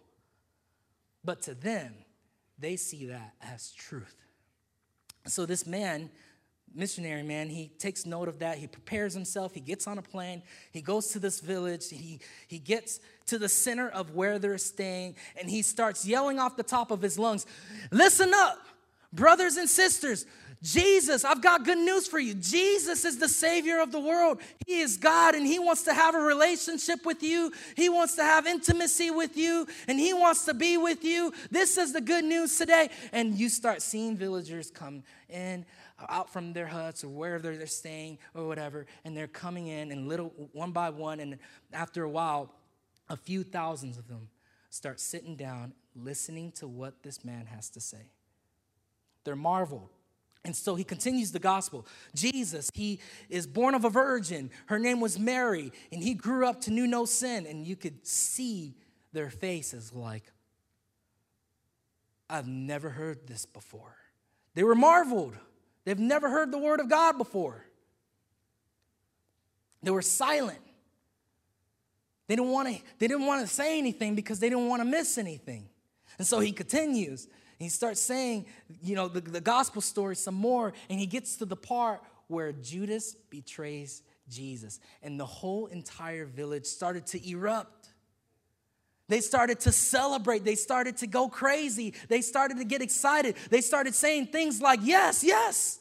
But 1.23 1.41
to 1.43 1.53
them, 1.53 1.93
they 2.57 2.75
see 2.75 3.07
that 3.07 3.33
as 3.41 3.71
truth. 3.71 4.15
So 5.27 5.45
this 5.45 5.65
man 5.65 6.09
missionary 6.75 7.23
man, 7.23 7.49
he 7.49 7.69
takes 7.79 8.05
note 8.05 8.27
of 8.27 8.39
that. 8.39 8.57
He 8.57 8.67
prepares 8.67 9.13
himself. 9.13 9.53
He 9.53 9.61
gets 9.61 9.87
on 9.87 9.97
a 9.97 10.01
plane. 10.01 10.43
He 10.71 10.81
goes 10.81 11.07
to 11.09 11.19
this 11.19 11.39
village. 11.39 11.89
He, 11.89 12.19
he 12.47 12.59
gets 12.59 12.99
to 13.27 13.37
the 13.37 13.49
center 13.49 13.89
of 13.89 14.13
where 14.13 14.37
they're 14.37 14.57
staying, 14.57 15.15
and 15.39 15.49
he 15.49 15.61
starts 15.61 16.05
yelling 16.05 16.37
off 16.37 16.57
the 16.57 16.63
top 16.63 16.91
of 16.91 17.01
his 17.01 17.17
lungs 17.17 17.45
Listen 17.91 18.31
up, 18.33 18.59
brothers 19.13 19.55
and 19.57 19.69
sisters. 19.69 20.25
Jesus, 20.65 21.23
I've 21.23 21.43
got 21.43 21.63
good 21.63 21.77
news 21.77 22.07
for 22.07 22.17
you. 22.17 22.33
Jesus 22.33 23.05
is 23.05 23.19
the 23.19 23.29
Savior 23.29 23.79
of 23.81 23.91
the 23.91 23.99
world. 23.99 24.39
He 24.65 24.79
is 24.79 24.97
God 24.97 25.35
and 25.35 25.45
He 25.45 25.59
wants 25.59 25.83
to 25.83 25.93
have 25.93 26.15
a 26.15 26.19
relationship 26.19 27.05
with 27.05 27.21
you. 27.21 27.51
He 27.75 27.87
wants 27.87 28.15
to 28.15 28.23
have 28.23 28.47
intimacy 28.47 29.11
with 29.11 29.37
you 29.37 29.67
and 29.87 29.99
He 29.99 30.11
wants 30.11 30.45
to 30.45 30.55
be 30.55 30.77
with 30.77 31.03
you. 31.03 31.31
This 31.51 31.77
is 31.77 31.93
the 31.93 32.01
good 32.01 32.25
news 32.25 32.57
today. 32.57 32.89
And 33.11 33.35
you 33.35 33.47
start 33.47 33.83
seeing 33.83 34.17
villagers 34.17 34.71
come 34.71 35.03
in 35.29 35.67
out 36.09 36.33
from 36.33 36.51
their 36.51 36.65
huts 36.65 37.03
or 37.03 37.09
wherever 37.09 37.55
they're 37.55 37.67
staying 37.67 38.17
or 38.33 38.47
whatever, 38.47 38.87
and 39.05 39.15
they're 39.15 39.27
coming 39.27 39.67
in 39.67 39.91
and 39.91 40.07
little 40.07 40.33
one 40.51 40.71
by 40.71 40.89
one. 40.89 41.19
And 41.19 41.37
after 41.73 42.03
a 42.03 42.09
while, 42.09 42.51
a 43.07 43.15
few 43.15 43.43
thousands 43.43 43.99
of 43.99 44.07
them 44.07 44.29
start 44.71 44.99
sitting 44.99 45.35
down, 45.35 45.73
listening 45.95 46.51
to 46.53 46.67
what 46.67 47.03
this 47.03 47.23
man 47.23 47.45
has 47.45 47.69
to 47.69 47.79
say. 47.79 48.09
They're 49.25 49.35
marveled. 49.35 49.94
And 50.45 50.55
so 50.55 50.75
he 50.75 50.83
continues 50.83 51.31
the 51.31 51.39
gospel. 51.39 51.87
Jesus, 52.13 52.69
he 52.73 52.99
is 53.29 53.47
born 53.47 53.73
of 53.73 53.83
a 53.83 53.89
virgin. 53.89 54.51
Her 54.67 54.77
name 54.77 55.01
was 55.01 55.17
Mary, 55.17 55.71
and 55.91 56.03
he 56.03 56.13
grew 56.13 56.45
up 56.45 56.61
to 56.61 56.71
knew 56.71 56.85
no 56.85 57.05
sin. 57.05 57.47
And 57.47 57.65
you 57.65 57.75
could 57.75 58.05
see 58.05 58.75
their 59.11 59.31
faces 59.31 59.91
like, 59.91 60.31
I've 62.29 62.47
never 62.47 62.89
heard 62.89 63.27
this 63.27 63.47
before. 63.47 63.97
They 64.53 64.63
were 64.63 64.75
marveled. 64.75 65.35
They've 65.83 65.97
never 65.97 66.29
heard 66.29 66.51
the 66.51 66.59
word 66.59 66.79
of 66.79 66.89
God 66.89 67.17
before. 67.17 67.65
They 69.81 69.91
were 69.91 70.03
silent. 70.03 70.59
They 72.27 72.35
didn't 72.35 72.51
want 72.51 72.67
to, 72.69 72.81
they 72.99 73.07
didn't 73.07 73.25
want 73.25 73.47
to 73.47 73.53
say 73.53 73.77
anything 73.79 74.15
because 74.15 74.39
they 74.39 74.49
didn't 74.49 74.67
want 74.67 74.81
to 74.81 74.85
miss 74.85 75.17
anything. 75.17 75.69
And 76.17 76.25
so 76.25 76.39
he 76.39 76.51
continues. 76.51 77.27
He 77.59 77.69
starts 77.69 78.01
saying, 78.01 78.45
you 78.81 78.95
know, 78.95 79.07
the, 79.07 79.21
the 79.21 79.41
gospel 79.41 79.81
story 79.81 80.15
some 80.15 80.35
more, 80.35 80.73
and 80.89 80.99
he 80.99 81.05
gets 81.05 81.37
to 81.37 81.45
the 81.45 81.55
part 81.55 82.01
where 82.27 82.51
Judas 82.51 83.15
betrays 83.29 84.03
Jesus. 84.29 84.79
And 85.01 85.19
the 85.19 85.25
whole 85.25 85.67
entire 85.67 86.25
village 86.25 86.65
started 86.65 87.05
to 87.07 87.29
erupt. 87.29 87.89
They 89.07 89.21
started 89.21 89.59
to 89.61 89.71
celebrate. 89.71 90.43
They 90.43 90.55
started 90.55 90.97
to 90.97 91.07
go 91.07 91.29
crazy. 91.29 91.93
They 92.09 92.21
started 92.21 92.57
to 92.57 92.65
get 92.65 92.81
excited. 92.81 93.35
They 93.49 93.61
started 93.61 93.93
saying 93.93 94.27
things 94.27 94.61
like, 94.61 94.79
Yes, 94.81 95.23
yes, 95.23 95.79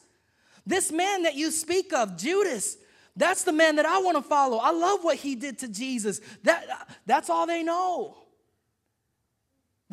this 0.65 0.91
man 0.91 1.23
that 1.23 1.35
you 1.35 1.51
speak 1.51 1.93
of, 1.93 2.17
Judas, 2.17 2.77
that's 3.15 3.43
the 3.43 3.51
man 3.51 3.77
that 3.77 3.85
I 3.85 3.99
want 3.99 4.17
to 4.17 4.23
follow. 4.23 4.57
I 4.57 4.71
love 4.71 5.03
what 5.03 5.17
he 5.17 5.35
did 5.35 5.59
to 5.59 5.67
Jesus. 5.67 6.19
That, 6.43 6.89
that's 7.05 7.29
all 7.29 7.47
they 7.47 7.63
know. 7.63 8.17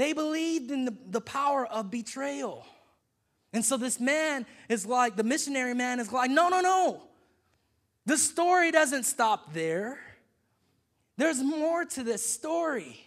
They 0.02 0.14
believed 0.14 0.72
in 0.72 0.84
the, 0.84 0.96
the 1.10 1.20
power 1.20 1.64
of 1.64 1.88
betrayal. 1.88 2.66
And 3.52 3.64
so 3.64 3.76
this 3.76 4.00
man 4.00 4.46
is 4.68 4.84
like, 4.84 5.14
the 5.14 5.22
missionary 5.22 5.74
man 5.74 6.00
is 6.00 6.10
like, 6.10 6.28
no, 6.28 6.48
no, 6.48 6.60
no. 6.60 7.04
The 8.04 8.18
story 8.18 8.72
doesn't 8.72 9.04
stop 9.04 9.54
there. 9.54 10.00
There's 11.16 11.40
more 11.40 11.84
to 11.84 12.02
this 12.02 12.28
story. 12.28 12.98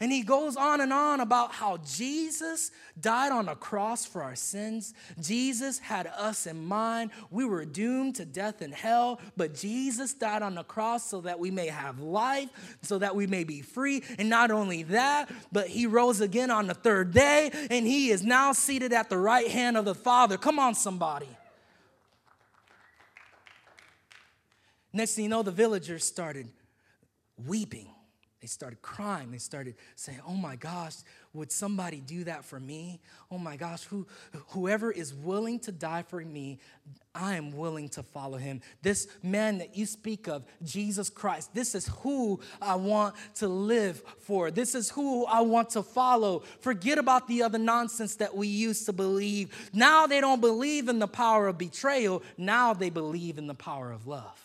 And 0.00 0.10
he 0.10 0.22
goes 0.22 0.56
on 0.56 0.80
and 0.80 0.92
on 0.92 1.20
about 1.20 1.52
how 1.52 1.78
Jesus 1.78 2.70
died 3.00 3.30
on 3.30 3.48
a 3.48 3.54
cross 3.54 4.04
for 4.04 4.22
our 4.22 4.34
sins. 4.34 4.92
Jesus 5.20 5.78
had 5.78 6.06
us 6.06 6.46
in 6.46 6.64
mind. 6.64 7.12
We 7.30 7.44
were 7.44 7.64
doomed 7.64 8.16
to 8.16 8.24
death 8.24 8.60
and 8.60 8.74
hell, 8.74 9.20
but 9.36 9.54
Jesus 9.54 10.12
died 10.12 10.42
on 10.42 10.56
the 10.56 10.64
cross 10.64 11.08
so 11.08 11.20
that 11.22 11.38
we 11.38 11.50
may 11.50 11.68
have 11.68 12.00
life, 12.00 12.48
so 12.82 12.98
that 12.98 13.14
we 13.14 13.26
may 13.26 13.44
be 13.44 13.62
free. 13.62 14.02
And 14.18 14.28
not 14.28 14.50
only 14.50 14.82
that, 14.84 15.30
but 15.52 15.68
he 15.68 15.86
rose 15.86 16.20
again 16.20 16.50
on 16.50 16.66
the 16.66 16.74
third 16.74 17.12
day, 17.12 17.50
and 17.70 17.86
he 17.86 18.10
is 18.10 18.24
now 18.24 18.52
seated 18.52 18.92
at 18.92 19.08
the 19.08 19.18
right 19.18 19.48
hand 19.48 19.76
of 19.76 19.84
the 19.84 19.94
Father. 19.94 20.36
Come 20.36 20.58
on, 20.58 20.74
somebody. 20.74 21.28
Next 24.92 25.14
thing 25.14 25.24
you 25.24 25.30
know, 25.30 25.42
the 25.42 25.50
villagers 25.50 26.04
started 26.04 26.48
weeping 27.46 27.93
they 28.44 28.48
started 28.48 28.82
crying. 28.82 29.30
They 29.30 29.38
started 29.38 29.74
saying, 29.96 30.20
Oh 30.28 30.34
my 30.34 30.54
gosh, 30.54 30.96
would 31.32 31.50
somebody 31.50 32.02
do 32.02 32.24
that 32.24 32.44
for 32.44 32.60
me? 32.60 33.00
Oh 33.30 33.38
my 33.38 33.56
gosh, 33.56 33.84
who, 33.84 34.06
whoever 34.48 34.92
is 34.92 35.14
willing 35.14 35.58
to 35.60 35.72
die 35.72 36.02
for 36.02 36.20
me, 36.20 36.58
I 37.14 37.36
am 37.36 37.56
willing 37.56 37.88
to 37.90 38.02
follow 38.02 38.36
him. 38.36 38.60
This 38.82 39.08
man 39.22 39.56
that 39.58 39.78
you 39.78 39.86
speak 39.86 40.28
of, 40.28 40.44
Jesus 40.62 41.08
Christ, 41.08 41.54
this 41.54 41.74
is 41.74 41.88
who 42.02 42.38
I 42.60 42.74
want 42.74 43.14
to 43.36 43.48
live 43.48 44.02
for. 44.18 44.50
This 44.50 44.74
is 44.74 44.90
who 44.90 45.24
I 45.24 45.40
want 45.40 45.70
to 45.70 45.82
follow. 45.82 46.40
Forget 46.60 46.98
about 46.98 47.26
the 47.26 47.44
other 47.44 47.58
nonsense 47.58 48.16
that 48.16 48.36
we 48.36 48.46
used 48.46 48.84
to 48.84 48.92
believe. 48.92 49.70
Now 49.72 50.06
they 50.06 50.20
don't 50.20 50.42
believe 50.42 50.90
in 50.90 50.98
the 50.98 51.08
power 51.08 51.48
of 51.48 51.56
betrayal, 51.56 52.22
now 52.36 52.74
they 52.74 52.90
believe 52.90 53.38
in 53.38 53.46
the 53.46 53.54
power 53.54 53.90
of 53.90 54.06
love. 54.06 54.38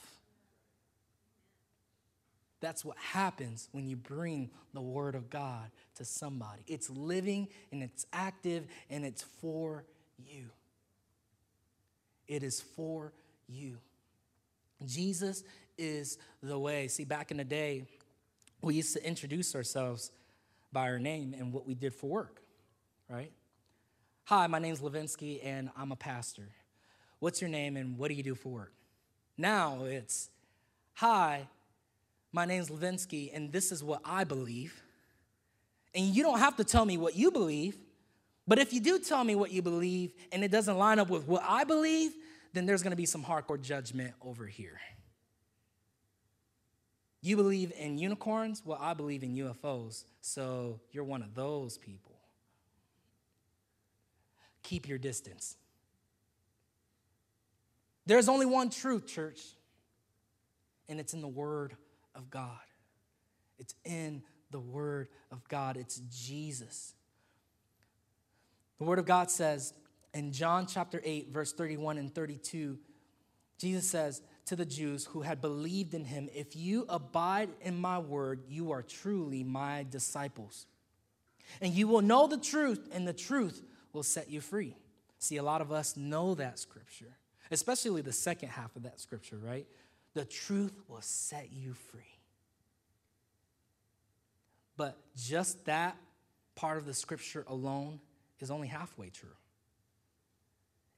That's 2.62 2.84
what 2.84 2.98
happens 2.98 3.70
when 3.72 3.88
you 3.88 3.96
bring 3.96 4.50
the 4.74 4.82
Word 4.82 5.16
of 5.16 5.30
God 5.30 5.72
to 5.96 6.06
somebody. 6.06 6.62
It's 6.68 6.90
living 6.90 7.48
and 7.72 7.82
it's 7.82 8.06
active 8.12 8.66
and 8.90 9.06
it's 9.06 9.24
for 9.24 9.86
you. 10.18 10.46
It 12.28 12.44
is 12.44 12.62
for 12.62 13.14
you. 13.48 13.78
Jesus 14.86 15.44
is 15.78 16.18
the 16.44 16.60
way. 16.60 16.88
See, 16.88 17.06
back 17.06 17.32
in 17.32 17.38
the 17.38 17.44
day, 17.44 17.86
we 18.62 18.76
used 18.76 18.94
to 18.94 19.06
introduce 19.06 19.56
ourselves 19.56 20.12
by 20.72 20.90
our 20.90 21.00
name 21.00 21.34
and 21.38 21.52
what 21.54 21.66
we 21.66 21.74
did 21.74 21.94
for 21.94 22.08
work, 22.08 22.42
right? 23.10 23.32
Hi, 24.26 24.48
my 24.48 24.60
name's 24.60 24.82
Levinsky 24.82 25.40
and 25.44 25.70
I'm 25.76 25.92
a 25.92 25.96
pastor. 25.96 26.50
What's 27.20 27.42
your 27.42 27.50
name 27.50 27.78
and 27.78 27.98
what 27.98 28.10
do 28.10 28.14
you 28.14 28.24
do 28.24 28.36
for 28.36 28.50
work? 28.50 28.74
Now 29.38 29.86
it's, 29.86 30.30
Hi, 30.96 31.48
my 32.32 32.46
name's 32.46 32.70
Levinsky, 32.70 33.32
and 33.34 33.52
this 33.52 33.72
is 33.72 33.84
what 33.84 34.02
I 34.06 34.24
believe. 34.24 34.82
And 35.96 36.06
you 36.06 36.24
don't 36.24 36.40
have 36.40 36.56
to 36.58 36.64
tell 36.64 36.86
me 36.86 36.98
what 36.98 37.16
you 37.16 37.32
believe, 37.32 37.78
but 38.48 38.60
if 38.60 38.74
you 38.74 38.80
do 38.80 39.00
tell 39.00 39.24
me 39.24 39.36
what 39.36 39.52
you 39.52 39.62
believe 39.62 40.14
and 40.32 40.44
it 40.44 40.52
doesn't 40.52 40.78
line 40.78 41.00
up 41.00 41.10
with 41.10 41.28
what 41.28 41.44
I 41.46 41.64
believe, 41.64 42.12
then 42.54 42.66
there's 42.66 42.84
gonna 42.84 42.96
be 42.96 43.06
some 43.06 43.24
hardcore 43.24 43.62
judgment 43.62 44.14
over 44.22 44.46
here. 44.46 44.80
You 47.22 47.36
believe 47.36 47.74
in 47.78 47.98
unicorns? 47.98 48.62
Well, 48.64 48.78
I 48.80 48.94
believe 48.94 49.24
in 49.24 49.36
UFOs, 49.36 50.06
so 50.22 50.80
you're 50.92 51.04
one 51.04 51.22
of 51.22 51.36
those 51.36 51.78
people. 51.78 52.16
Keep 54.64 54.88
your 54.88 54.98
distance. 54.98 55.58
There's 58.06 58.30
only 58.30 58.46
one 58.46 58.70
truth, 58.70 59.06
church, 59.06 59.42
and 60.88 61.00
it's 61.00 61.14
in 61.14 61.22
the 61.22 61.28
Word 61.28 61.76
of 62.16 62.30
God. 62.30 62.60
It's 63.58 63.76
in 63.86 64.24
the 64.52 64.60
Word 64.60 65.10
of 65.32 65.48
God, 65.48 65.78
it's 65.78 66.02
Jesus. 66.10 66.94
The 68.78 68.86
Word 68.86 69.00
of 69.00 69.06
God 69.06 69.30
says 69.30 69.74
in 70.14 70.32
John 70.32 70.66
chapter 70.66 71.02
8, 71.04 71.30
verse 71.32 71.54
31 71.54 71.98
and 71.98 72.14
32, 72.14 72.78
Jesus 73.58 73.86
says 73.86 74.22
to 74.46 74.56
the 74.56 74.66
Jews 74.66 75.06
who 75.06 75.22
had 75.22 75.42
believed 75.42 75.94
in 75.94 76.06
him, 76.06 76.30
If 76.34 76.56
you 76.56 76.86
abide 76.90 77.50
in 77.62 77.80
my 77.80 78.00
word, 78.00 78.42
you 78.48 78.72
are 78.72 78.82
truly 78.82 79.44
my 79.44 79.86
disciples. 79.90 80.66
And 81.62 81.74
you 81.74 81.88
will 81.88 82.02
know 82.02 82.28
the 82.28 82.38
truth, 82.38 82.88
and 82.92 83.08
the 83.08 83.14
truth 83.14 83.62
will 83.92 84.04
set 84.04 84.30
you 84.30 84.40
free. 84.40 84.76
See, 85.20 85.38
a 85.38 85.44
lot 85.44 85.62
of 85.62 85.72
us 85.72 85.98
know 85.98 86.36
that 86.36 86.58
scripture, 86.58 87.18
especially 87.52 88.02
the 88.02 88.14
second 88.14 88.50
half 88.50 88.76
of 88.76 88.84
that 88.84 89.00
scripture, 89.00 89.38
right? 89.38 89.68
The 90.14 90.26
truth 90.26 90.80
will 90.88 91.02
set 91.02 91.52
you 91.52 91.74
free. 91.74 92.02
But 94.78 94.98
just 95.16 95.66
that 95.66 95.98
part 96.56 96.78
of 96.78 96.86
the 96.86 96.94
scripture 96.94 97.44
alone 97.48 98.00
is 98.40 98.50
only 98.50 98.68
halfway 98.68 99.10
true. 99.10 99.30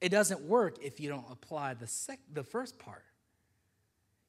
It 0.00 0.08
doesn't 0.08 0.40
work 0.42 0.78
if 0.82 0.98
you 0.98 1.08
don't 1.08 1.26
apply 1.30 1.74
the, 1.74 1.86
sec- 1.86 2.20
the 2.32 2.42
first 2.42 2.78
part. 2.78 3.04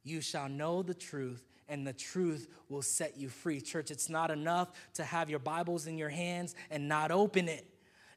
You 0.04 0.22
shall 0.22 0.50
know 0.50 0.84
the 0.84 0.93
truth, 0.93 1.48
and 1.67 1.88
the 1.88 1.93
truth 1.93 2.48
will 2.69 2.82
set 2.82 3.17
you 3.17 3.30
free. 3.30 3.62
Church, 3.62 3.89
it's 3.89 4.10
not 4.10 4.30
enough 4.30 4.72
to 4.96 5.04
have 5.04 5.30
your 5.30 5.39
Bibles 5.39 5.88
in 5.88 5.98
your 5.98 6.10
hands 6.10 6.56
and 6.69 6.88
not 6.88 7.10
open 7.10 7.48
it. 7.48 7.65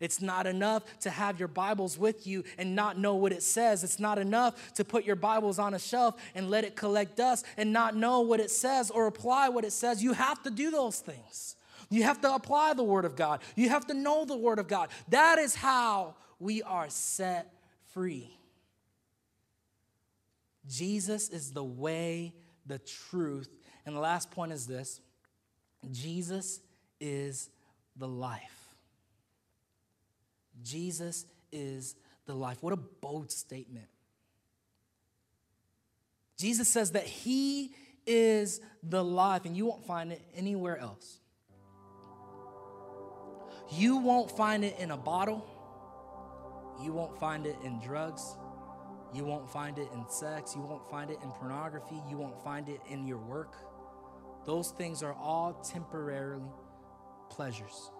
It's 0.01 0.21
not 0.21 0.47
enough 0.47 0.83
to 1.01 1.11
have 1.11 1.39
your 1.39 1.49
Bibles 1.49 1.99
with 1.99 2.27
you 2.27 2.45
and 2.59 2.75
not 2.75 2.99
know 2.99 3.15
what 3.15 3.33
it 3.33 3.43
says. 3.43 3.85
It's 3.85 3.99
not 3.99 4.19
enough 4.19 4.75
to 4.75 4.85
put 4.85 5.05
your 5.05 5.17
Bibles 5.17 5.59
on 5.59 5.75
a 5.75 5.79
shelf 5.79 6.17
and 6.35 6.51
let 6.51 6.65
it 6.65 6.77
collect 6.77 7.17
dust 7.17 7.47
and 7.57 7.73
not 7.73 7.97
know 7.97 8.21
what 8.21 8.41
it 8.41 8.51
says 8.51 8.91
or 8.91 9.07
apply 9.07 9.49
what 9.49 9.65
it 9.65 9.73
says. 9.73 10.03
You 10.03 10.13
have 10.13 10.43
to 10.43 10.51
do 10.51 10.71
those 10.71 11.01
things. 11.01 11.57
You 11.89 12.03
have 12.03 12.21
to 12.23 12.35
apply 12.35 12.75
the 12.75 12.83
Word 12.83 13.05
of 13.05 13.17
God. 13.17 13.41
You 13.55 13.69
have 13.69 13.87
to 13.87 13.95
know 13.95 14.25
the 14.25 14.37
Word 14.37 14.59
of 14.59 14.69
God. 14.69 14.89
That 15.09 15.39
is 15.39 15.55
how 15.55 16.15
we 16.39 16.63
are 16.63 16.89
set 16.89 17.53
free. 17.93 18.37
Jesus 20.69 21.29
is 21.29 21.53
the 21.53 21.65
way, 21.65 22.35
the 22.67 22.79
truth. 22.79 23.49
And 23.85 23.95
the 23.95 24.01
last 24.01 24.31
point 24.31 24.53
is 24.53 24.67
this 24.67 25.01
Jesus 25.91 26.61
is 27.01 27.51
the 27.97 28.09
life. 28.09 28.56
Jesus 30.63 31.27
is 31.53 31.95
the 32.27 32.35
life. 32.35 32.63
What 32.63 32.73
a 32.73 32.77
bold 32.77 33.31
statement. 33.31 33.87
Jesus 36.37 36.69
says 36.69 36.93
that 36.93 37.05
He 37.05 37.75
is 38.07 38.61
the 38.83 39.03
life, 39.03 39.45
and 39.45 39.57
you 39.57 39.67
won't 39.67 39.87
find 39.87 40.13
it 40.13 40.23
anywhere 40.35 40.79
else. 40.79 41.19
You 43.71 43.97
won't 43.97 44.31
find 44.31 44.65
it 44.65 44.79
in 44.79 44.91
a 44.91 44.97
bottle. 44.97 45.45
You 46.83 46.93
won't 46.93 47.19
find 47.19 47.47
it 47.47 47.57
in 47.65 47.81
drugs. 47.81 48.37
You 49.15 49.25
won't 49.25 49.51
find 49.51 49.79
it 49.79 49.89
in 49.95 50.05
sex. 50.09 50.55
You 50.55 50.63
won't 50.63 50.89
find 50.91 51.11
it 51.11 51.19
in 51.23 51.31
pornography. 51.31 52.01
You 52.09 52.19
won't 52.19 52.43
find 52.45 52.69
it 52.69 52.81
in 52.89 53.07
your 53.07 53.19
work. 53.19 53.55
Those 54.45 54.71
things 54.71 55.03
are 55.03 55.15
all 55.15 55.55
temporarily 55.55 56.45
pleasures. 57.31 57.91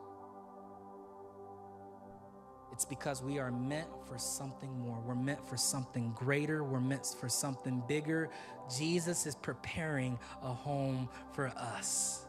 It's 2.77 2.85
because 2.85 3.23
we 3.23 3.39
are 3.39 3.51
meant 3.51 3.89
for 4.07 4.19
something 4.19 4.71
more. 4.81 5.01
We're 5.07 5.15
meant 5.15 5.49
for 5.49 5.57
something 5.57 6.13
greater. 6.15 6.63
We're 6.63 6.79
meant 6.79 7.07
for 7.19 7.27
something 7.27 7.83
bigger. 7.89 8.29
Jesus 8.77 9.25
is 9.25 9.35
preparing 9.35 10.19
a 10.43 10.53
home 10.53 11.09
for 11.33 11.47
us. 11.57 12.27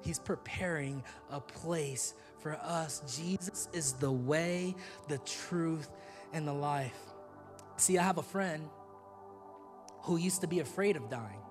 He's 0.00 0.18
preparing 0.18 1.04
a 1.30 1.38
place 1.38 2.14
for 2.38 2.54
us. 2.54 3.02
Jesus 3.14 3.68
is 3.74 3.92
the 3.92 4.10
way, 4.10 4.74
the 5.08 5.18
truth, 5.18 5.90
and 6.32 6.48
the 6.48 6.54
life. 6.54 6.96
See, 7.76 7.98
I 7.98 8.02
have 8.02 8.16
a 8.16 8.22
friend 8.22 8.70
who 10.04 10.16
used 10.16 10.40
to 10.40 10.46
be 10.46 10.60
afraid 10.60 10.96
of 10.96 11.10
dying. 11.10 11.42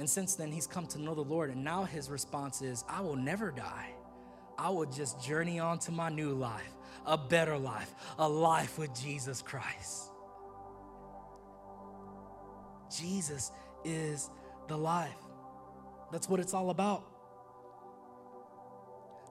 And 0.00 0.10
since 0.10 0.34
then, 0.34 0.50
he's 0.50 0.66
come 0.66 0.86
to 0.88 1.00
know 1.00 1.14
the 1.14 1.22
Lord. 1.22 1.50
And 1.50 1.62
now 1.62 1.84
his 1.84 2.10
response 2.10 2.62
is, 2.62 2.82
I 2.88 3.00
will 3.00 3.14
never 3.14 3.52
die. 3.52 3.94
I 4.60 4.68
will 4.68 4.86
just 4.86 5.22
journey 5.24 5.58
on 5.58 5.78
to 5.80 5.90
my 5.90 6.10
new 6.10 6.34
life, 6.34 6.76
a 7.06 7.16
better 7.16 7.56
life, 7.56 7.94
a 8.18 8.28
life 8.28 8.78
with 8.78 8.94
Jesus 8.94 9.40
Christ. 9.40 10.10
Jesus 12.94 13.50
is 13.84 14.28
the 14.68 14.76
life. 14.76 15.16
That's 16.12 16.28
what 16.28 16.40
it's 16.40 16.52
all 16.52 16.68
about. 16.68 17.04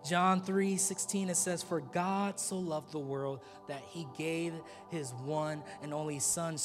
John 0.07 0.41
3 0.41 0.77
16, 0.77 1.29
it 1.29 1.37
says, 1.37 1.61
For 1.61 1.81
God 1.81 2.39
so 2.39 2.57
loved 2.57 2.91
the 2.91 2.99
world 2.99 3.41
that 3.67 3.83
he 3.89 4.07
gave 4.17 4.53
his 4.89 5.13
one 5.25 5.61
and 5.83 5.93
only 5.93 6.17
Son, 6.17 6.57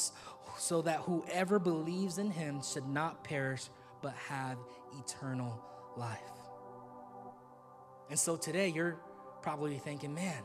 so 0.57 0.81
that 0.81 1.01
whoever 1.01 1.59
believes 1.59 2.17
in 2.17 2.31
him 2.31 2.63
should 2.63 2.87
not 2.87 3.23
perish, 3.23 3.69
but 4.01 4.15
have 4.27 4.57
eternal 4.97 5.61
life. 5.97 6.34
And 8.09 8.19
so 8.19 8.35
today 8.35 8.69
you're 8.69 8.97
probably 9.41 9.77
thinking, 9.77 10.13
man, 10.13 10.41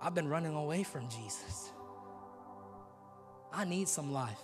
I've 0.00 0.14
been 0.14 0.28
running 0.28 0.54
away 0.54 0.82
from 0.82 1.08
Jesus. 1.08 1.72
I 3.52 3.64
need 3.64 3.88
some 3.88 4.12
life. 4.12 4.40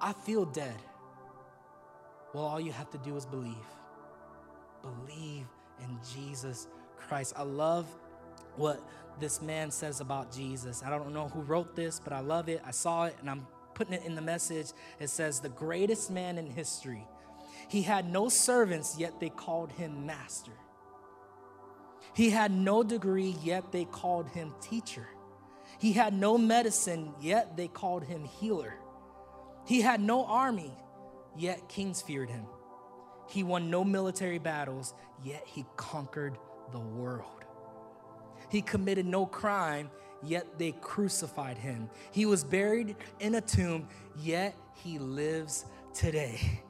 I 0.00 0.12
feel 0.12 0.44
dead. 0.44 0.76
Well, 2.32 2.44
all 2.44 2.60
you 2.60 2.72
have 2.72 2.90
to 2.90 2.98
do 2.98 3.16
is 3.16 3.24
believe. 3.24 3.54
Believe 4.82 5.46
in 5.80 5.98
Jesus 6.12 6.66
Christ. 6.96 7.34
I 7.36 7.42
love 7.42 7.86
what 8.56 8.80
this 9.20 9.40
man 9.40 9.70
says 9.70 10.00
about 10.00 10.32
Jesus. 10.32 10.82
I 10.84 10.90
don't 10.90 11.12
know 11.12 11.28
who 11.28 11.40
wrote 11.42 11.76
this, 11.76 12.00
but 12.02 12.12
I 12.12 12.20
love 12.20 12.48
it. 12.48 12.60
I 12.66 12.72
saw 12.72 13.04
it 13.04 13.16
and 13.20 13.30
I'm 13.30 13.46
putting 13.74 13.94
it 13.94 14.04
in 14.04 14.14
the 14.14 14.22
message. 14.22 14.72
It 14.98 15.10
says, 15.10 15.40
The 15.40 15.48
greatest 15.48 16.10
man 16.10 16.38
in 16.38 16.46
history 16.46 17.06
he 17.68 17.82
had 17.82 18.10
no 18.10 18.28
servants, 18.28 18.96
yet 18.98 19.20
they 19.20 19.30
called 19.30 19.72
him 19.72 20.06
master. 20.06 20.52
He 22.14 22.30
had 22.30 22.52
no 22.52 22.82
degree, 22.82 23.36
yet 23.42 23.72
they 23.72 23.84
called 23.84 24.28
him 24.28 24.54
teacher. 24.60 25.08
He 25.78 25.92
had 25.92 26.14
no 26.14 26.38
medicine, 26.38 27.12
yet 27.20 27.56
they 27.56 27.68
called 27.68 28.04
him 28.04 28.24
healer. 28.24 28.74
He 29.66 29.80
had 29.80 30.00
no 30.00 30.24
army, 30.24 30.72
yet 31.36 31.68
kings 31.68 32.02
feared 32.02 32.30
him. 32.30 32.46
He 33.28 33.42
won 33.42 33.70
no 33.70 33.84
military 33.84 34.38
battles, 34.38 34.94
yet 35.22 35.42
he 35.46 35.64
conquered 35.76 36.38
the 36.72 36.80
world. 36.80 37.44
He 38.48 38.62
committed 38.62 39.06
no 39.06 39.26
crime, 39.26 39.90
yet 40.22 40.58
they 40.58 40.72
crucified 40.72 41.58
him. 41.58 41.90
He 42.12 42.26
was 42.26 42.44
buried 42.44 42.96
in 43.18 43.34
a 43.34 43.40
tomb, 43.40 43.88
yet 44.16 44.54
he 44.74 44.98
lives 44.98 45.64
today. 45.92 46.62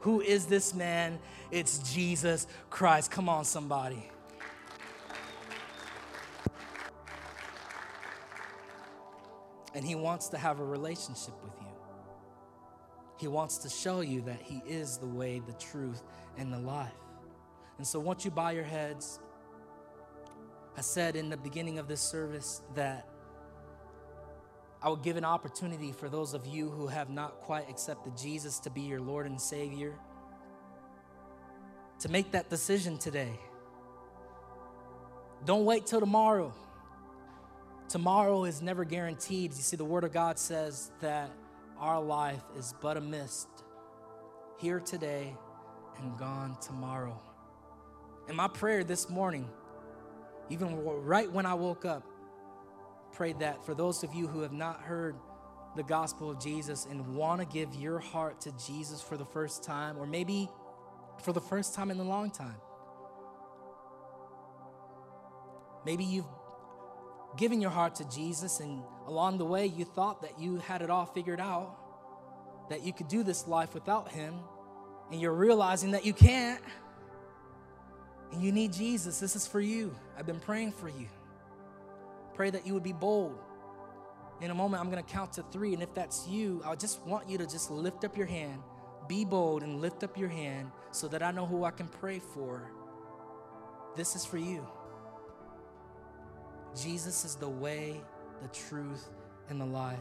Who 0.00 0.20
is 0.20 0.46
this 0.46 0.74
man? 0.74 1.18
It's 1.50 1.78
Jesus 1.92 2.46
Christ. 2.70 3.10
Come 3.10 3.28
on, 3.28 3.44
somebody. 3.44 4.10
And 9.74 9.84
he 9.84 9.94
wants 9.94 10.28
to 10.28 10.38
have 10.38 10.60
a 10.60 10.64
relationship 10.64 11.34
with 11.42 11.52
you. 11.60 11.66
He 13.18 13.28
wants 13.28 13.58
to 13.58 13.68
show 13.68 14.00
you 14.00 14.22
that 14.22 14.40
he 14.40 14.62
is 14.66 14.98
the 14.98 15.06
way, 15.06 15.40
the 15.44 15.52
truth, 15.54 16.02
and 16.36 16.52
the 16.52 16.58
life. 16.58 16.92
And 17.76 17.86
so, 17.86 18.00
once 18.00 18.24
you 18.24 18.30
bow 18.30 18.50
your 18.50 18.64
heads, 18.64 19.20
I 20.76 20.80
said 20.80 21.16
in 21.16 21.28
the 21.28 21.36
beginning 21.36 21.78
of 21.78 21.88
this 21.88 22.00
service 22.00 22.62
that 22.74 23.08
I 24.80 24.88
would 24.88 25.02
give 25.02 25.16
an 25.16 25.24
opportunity 25.24 25.92
for 25.92 26.08
those 26.08 26.34
of 26.34 26.46
you 26.46 26.70
who 26.70 26.86
have 26.86 27.10
not 27.10 27.40
quite 27.40 27.68
accepted 27.68 28.16
Jesus 28.16 28.60
to 28.60 28.70
be 28.70 28.82
your 28.82 29.00
Lord 29.00 29.26
and 29.26 29.40
Savior 29.40 29.94
to 32.00 32.08
make 32.08 32.30
that 32.32 32.48
decision 32.48 32.96
today. 32.96 33.38
Don't 35.44 35.64
wait 35.64 35.86
till 35.86 36.00
tomorrow. 36.00 36.52
Tomorrow 37.88 38.44
is 38.44 38.62
never 38.62 38.84
guaranteed. 38.84 39.52
You 39.52 39.62
see, 39.62 39.76
the 39.76 39.84
Word 39.84 40.04
of 40.04 40.12
God 40.12 40.38
says 40.38 40.92
that 41.00 41.30
our 41.78 42.00
life 42.00 42.42
is 42.56 42.74
but 42.80 42.96
a 42.96 43.00
mist, 43.00 43.48
here 44.58 44.80
today 44.80 45.34
and 45.98 46.16
gone 46.18 46.56
tomorrow. 46.60 47.20
And 48.28 48.36
my 48.36 48.48
prayer 48.48 48.84
this 48.84 49.08
morning, 49.08 49.48
even 50.50 50.84
right 50.84 51.30
when 51.30 51.46
I 51.46 51.54
woke 51.54 51.84
up, 51.84 52.04
prayed 53.12 53.40
that 53.40 53.64
for 53.64 53.74
those 53.74 54.02
of 54.02 54.14
you 54.14 54.26
who 54.26 54.40
have 54.42 54.52
not 54.52 54.80
heard 54.80 55.16
the 55.76 55.82
gospel 55.82 56.30
of 56.30 56.40
Jesus 56.40 56.86
and 56.90 57.14
want 57.14 57.40
to 57.40 57.46
give 57.46 57.74
your 57.74 57.98
heart 57.98 58.40
to 58.42 58.52
Jesus 58.66 59.00
for 59.00 59.16
the 59.16 59.24
first 59.24 59.62
time, 59.62 59.96
or 59.98 60.06
maybe 60.06 60.48
for 61.22 61.32
the 61.32 61.40
first 61.40 61.74
time 61.74 61.90
in 61.90 61.98
a 61.98 62.04
long 62.04 62.30
time. 62.30 62.56
Maybe 65.84 66.04
you've 66.04 66.26
given 67.36 67.60
your 67.60 67.70
heart 67.70 67.96
to 67.96 68.08
Jesus, 68.08 68.60
and 68.60 68.82
along 69.06 69.38
the 69.38 69.44
way, 69.44 69.66
you 69.66 69.84
thought 69.84 70.22
that 70.22 70.38
you 70.38 70.56
had 70.58 70.82
it 70.82 70.90
all 70.90 71.06
figured 71.06 71.40
out, 71.40 71.76
that 72.70 72.82
you 72.82 72.92
could 72.92 73.08
do 73.08 73.22
this 73.22 73.46
life 73.46 73.74
without 73.74 74.10
Him, 74.10 74.34
and 75.10 75.20
you're 75.20 75.34
realizing 75.34 75.92
that 75.92 76.04
you 76.04 76.12
can't, 76.12 76.62
and 78.32 78.42
you 78.42 78.52
need 78.52 78.72
Jesus. 78.72 79.20
This 79.20 79.36
is 79.36 79.46
for 79.46 79.60
you. 79.60 79.94
I've 80.18 80.26
been 80.26 80.40
praying 80.40 80.72
for 80.72 80.88
you. 80.88 81.08
Pray 82.38 82.50
that 82.50 82.64
you 82.64 82.72
would 82.72 82.84
be 82.84 82.92
bold. 82.92 83.36
In 84.40 84.52
a 84.52 84.54
moment, 84.54 84.80
I'm 84.80 84.92
going 84.92 85.02
to 85.02 85.12
count 85.12 85.32
to 85.32 85.42
three. 85.50 85.74
And 85.74 85.82
if 85.82 85.92
that's 85.92 86.28
you, 86.28 86.62
I 86.64 86.76
just 86.76 87.04
want 87.04 87.28
you 87.28 87.36
to 87.36 87.44
just 87.44 87.68
lift 87.68 88.04
up 88.04 88.16
your 88.16 88.28
hand, 88.28 88.62
be 89.08 89.24
bold, 89.24 89.64
and 89.64 89.80
lift 89.80 90.04
up 90.04 90.16
your 90.16 90.28
hand 90.28 90.70
so 90.92 91.08
that 91.08 91.20
I 91.20 91.32
know 91.32 91.46
who 91.46 91.64
I 91.64 91.72
can 91.72 91.88
pray 91.88 92.20
for. 92.20 92.70
This 93.96 94.14
is 94.14 94.24
for 94.24 94.38
you. 94.38 94.64
Jesus 96.80 97.24
is 97.24 97.34
the 97.34 97.48
way, 97.48 98.00
the 98.40 98.48
truth, 98.50 99.08
and 99.50 99.60
the 99.60 99.66
life. 99.66 99.98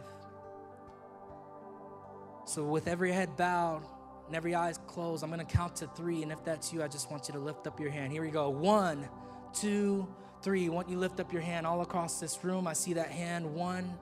So, 2.45 2.63
with 2.63 2.87
every 2.87 3.11
head 3.11 3.35
bowed 3.35 3.81
and 4.27 4.35
every 4.35 4.53
eyes 4.53 4.77
closed, 4.85 5.23
I'm 5.23 5.31
going 5.31 5.43
to 5.43 5.57
count 5.57 5.77
to 5.77 5.87
three. 5.87 6.21
And 6.21 6.31
if 6.31 6.45
that's 6.45 6.71
you, 6.71 6.83
I 6.83 6.87
just 6.87 7.09
want 7.09 7.29
you 7.29 7.33
to 7.33 7.39
lift 7.39 7.65
up 7.65 7.79
your 7.79 7.89
hand. 7.89 8.11
Here 8.11 8.21
we 8.21 8.29
go. 8.29 8.47
One, 8.51 9.09
two, 9.55 10.07
Three, 10.47 10.69
want 10.69 10.87
you 10.87 10.97
lift 10.97 11.19
up 11.19 11.33
your 11.33 11.41
hand 11.41 11.67
all 11.67 11.81
across 11.81 12.21
this 12.21 12.41
room. 12.41 12.67
I 12.67 12.71
see 12.71 12.93
that 12.93 13.09
hand. 13.09 13.53
One, 13.53 13.93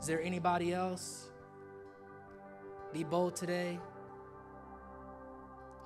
is 0.00 0.08
there 0.08 0.20
anybody 0.20 0.72
else? 0.72 1.28
Be 2.92 3.04
bold 3.04 3.36
today. 3.36 3.78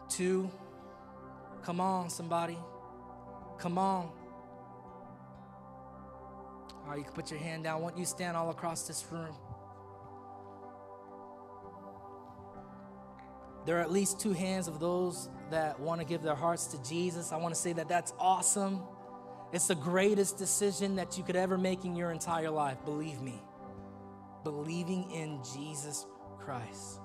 Two, 0.09 0.51
come 1.63 1.79
on, 1.79 2.09
somebody. 2.09 2.57
Come 3.59 3.77
on. 3.77 4.11
All 6.73 6.87
right, 6.87 6.97
you 6.97 7.05
can 7.05 7.13
put 7.13 7.31
your 7.31 7.41
hand 7.41 7.65
down. 7.65 7.83
Won't 7.83 7.99
you 7.99 8.07
stand 8.07 8.35
all 8.35 8.49
across 8.49 8.89
this 8.89 9.05
room. 9.13 9.35
There 13.67 13.77
are 13.77 13.83
at 13.83 13.93
least 13.93 14.21
two 14.21 14.33
hands 14.33 14.69
of 14.69 14.81
those 14.81 15.29
that 15.51 15.79
want 15.79 16.01
to 16.01 16.07
give 16.07 16.23
their 16.23 16.35
hearts 16.35 16.69
to 16.69 16.83
Jesus. 16.83 17.31
I 17.31 17.37
want 17.37 17.55
to 17.55 17.61
say 17.61 17.75
that 17.75 17.91
that's 17.91 18.15
awesome. 18.19 18.81
It's 19.53 19.69
the 19.69 19.75
greatest 19.75 20.37
decision 20.37 20.97
that 20.97 21.17
you 21.17 21.25
could 21.25 21.37
ever 21.37 21.57
make 21.57 21.85
in 21.85 21.97
your 21.97 22.11
entire 22.11 22.51
life, 22.51 22.77
believe 22.85 23.21
me. 23.23 23.41
Believing 24.45 25.11
in 25.11 25.41
Jesus 25.55 26.07
Christ. 26.39 27.01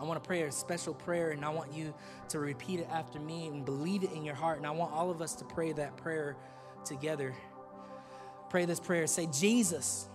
I 0.00 0.04
want 0.04 0.22
to 0.22 0.26
pray 0.26 0.42
a 0.42 0.50
special 0.50 0.94
prayer, 0.94 1.30
and 1.30 1.44
I 1.44 1.50
want 1.50 1.72
you 1.72 1.94
to 2.30 2.38
repeat 2.38 2.80
it 2.80 2.88
after 2.90 3.20
me 3.20 3.48
and 3.48 3.64
believe 3.64 4.02
it 4.02 4.12
in 4.12 4.24
your 4.24 4.34
heart. 4.34 4.56
And 4.56 4.66
I 4.66 4.70
want 4.70 4.92
all 4.92 5.10
of 5.10 5.20
us 5.20 5.34
to 5.36 5.44
pray 5.44 5.72
that 5.72 5.96
prayer 5.98 6.36
together. 6.84 7.34
Pray 8.48 8.64
this 8.64 8.80
prayer. 8.80 9.06
Say, 9.06 9.26
Jesus, 9.26 10.08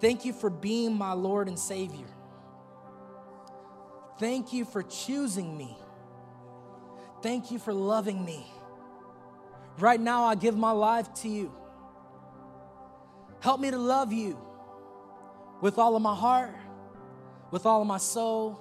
thank 0.00 0.24
you 0.24 0.32
for 0.32 0.50
being 0.50 0.94
my 0.94 1.14
Lord 1.14 1.48
and 1.48 1.58
Savior. 1.58 2.06
Thank 4.18 4.52
you 4.52 4.66
for 4.66 4.82
choosing 4.82 5.56
me. 5.56 5.76
Thank 7.22 7.50
you 7.50 7.58
for 7.58 7.72
loving 7.72 8.24
me. 8.24 8.46
Right 9.78 10.00
now, 10.00 10.24
I 10.24 10.34
give 10.34 10.56
my 10.56 10.72
life 10.72 11.12
to 11.22 11.28
you. 11.28 11.52
Help 13.40 13.60
me 13.60 13.70
to 13.70 13.78
love 13.78 14.12
you 14.12 14.38
with 15.60 15.78
all 15.78 15.96
of 15.96 16.02
my 16.02 16.14
heart, 16.14 16.54
with 17.50 17.66
all 17.66 17.80
of 17.80 17.86
my 17.86 17.98
soul, 17.98 18.60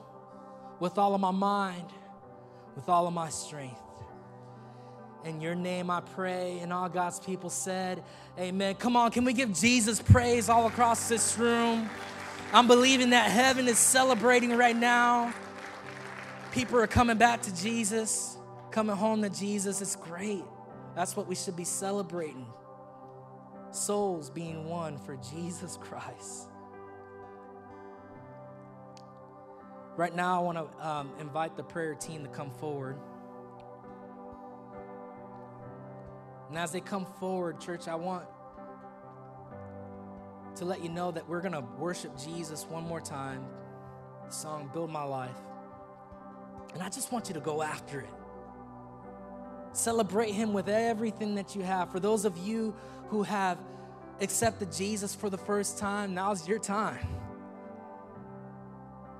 with 0.79 0.97
all 0.97 1.13
of 1.13 1.21
my 1.21 1.31
mind, 1.31 1.85
with 2.75 2.87
all 2.87 3.07
of 3.07 3.13
my 3.13 3.29
strength. 3.29 3.79
In 5.25 5.41
your 5.41 5.55
name 5.55 5.89
I 5.89 5.99
pray, 5.99 6.59
and 6.59 6.71
all 6.71 6.87
God's 6.87 7.19
people 7.19 7.49
said, 7.49 8.03
Amen. 8.39 8.75
Come 8.75 8.95
on, 8.95 9.11
can 9.11 9.25
we 9.25 9.33
give 9.33 9.53
Jesus 9.53 10.01
praise 10.01 10.47
all 10.47 10.67
across 10.67 11.09
this 11.09 11.37
room? 11.37 11.89
I'm 12.53 12.67
believing 12.67 13.09
that 13.09 13.29
heaven 13.29 13.67
is 13.67 13.77
celebrating 13.77 14.55
right 14.55 14.75
now. 14.75 15.33
People 16.53 16.79
are 16.79 16.87
coming 16.87 17.17
back 17.17 17.41
to 17.43 17.55
Jesus, 17.55 18.37
coming 18.71 18.95
home 18.95 19.21
to 19.21 19.29
Jesus. 19.29 19.81
It's 19.81 19.97
great. 19.97 20.43
That's 20.95 21.15
what 21.15 21.27
we 21.27 21.35
should 21.35 21.55
be 21.55 21.63
celebrating. 21.63 22.45
Souls 23.71 24.29
being 24.29 24.65
won 24.65 24.97
for 24.97 25.17
Jesus 25.31 25.77
Christ. 25.79 26.49
Right 29.95 30.15
now, 30.15 30.39
I 30.39 30.43
want 30.43 30.57
to 30.57 30.87
um, 30.87 31.11
invite 31.19 31.57
the 31.57 31.63
prayer 31.63 31.93
team 31.93 32.23
to 32.23 32.29
come 32.29 32.51
forward. 32.51 32.97
And 36.47 36.57
as 36.57 36.71
they 36.71 36.81
come 36.81 37.05
forward, 37.19 37.59
church, 37.59 37.87
I 37.87 37.95
want 37.95 38.25
to 40.55 40.65
let 40.65 40.83
you 40.83 40.89
know 40.89 41.11
that 41.11 41.27
we're 41.29 41.41
going 41.41 41.53
to 41.53 41.63
worship 41.77 42.17
Jesus 42.17 42.65
one 42.65 42.83
more 42.83 43.01
time. 43.01 43.45
The 44.25 44.31
song, 44.31 44.69
Build 44.73 44.89
My 44.89 45.03
Life. 45.03 45.37
And 46.73 46.81
I 46.81 46.89
just 46.89 47.11
want 47.11 47.27
you 47.27 47.33
to 47.33 47.39
go 47.39 47.61
after 47.61 48.01
it. 48.01 48.18
Celebrate 49.73 50.31
Him 50.31 50.53
with 50.53 50.69
everything 50.69 51.35
that 51.35 51.55
you 51.55 51.63
have. 51.63 51.91
For 51.91 51.99
those 51.99 52.25
of 52.25 52.37
you 52.37 52.75
who 53.09 53.23
have 53.23 53.57
accepted 54.21 54.71
Jesus 54.71 55.15
for 55.15 55.29
the 55.29 55.37
first 55.37 55.77
time, 55.77 56.13
now's 56.13 56.47
your 56.47 56.59
time. 56.59 57.07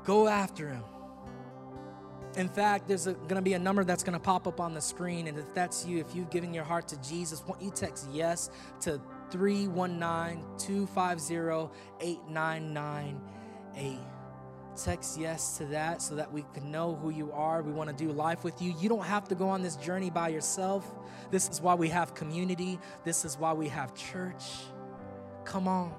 Go 0.03 0.27
after 0.27 0.69
Him. 0.69 0.83
In 2.35 2.47
fact, 2.47 2.88
there's 2.88 3.05
going 3.05 3.35
to 3.35 3.41
be 3.41 3.53
a 3.53 3.59
number 3.59 3.83
that's 3.83 4.03
going 4.03 4.13
to 4.13 4.19
pop 4.19 4.47
up 4.47 4.59
on 4.59 4.73
the 4.73 4.81
screen. 4.81 5.27
And 5.27 5.38
if 5.38 5.53
that's 5.53 5.85
you, 5.85 5.99
if 5.99 6.15
you've 6.15 6.29
given 6.29 6.53
your 6.53 6.63
heart 6.63 6.88
to 6.89 7.01
Jesus, 7.01 7.43
won't 7.47 7.62
you 7.62 7.71
text 7.71 8.07
yes 8.12 8.49
to 8.81 9.01
319 9.31 10.43
250 10.57 11.69
8998? 11.99 13.97
Text 14.83 15.19
yes 15.19 15.57
to 15.57 15.65
that 15.65 16.01
so 16.01 16.15
that 16.15 16.31
we 16.31 16.45
can 16.53 16.71
know 16.71 16.95
who 16.95 17.09
you 17.09 17.31
are. 17.33 17.61
We 17.61 17.71
want 17.71 17.89
to 17.89 17.95
do 17.95 18.11
life 18.11 18.43
with 18.43 18.61
you. 18.61 18.73
You 18.79 18.87
don't 18.87 19.05
have 19.05 19.27
to 19.27 19.35
go 19.35 19.49
on 19.49 19.61
this 19.61 19.75
journey 19.75 20.09
by 20.09 20.29
yourself. 20.29 20.89
This 21.31 21.49
is 21.49 21.59
why 21.59 21.75
we 21.75 21.89
have 21.89 22.13
community, 22.15 22.79
this 23.03 23.25
is 23.25 23.37
why 23.37 23.53
we 23.53 23.67
have 23.67 23.93
church. 23.93 24.43
Come 25.43 25.67
on. 25.67 25.93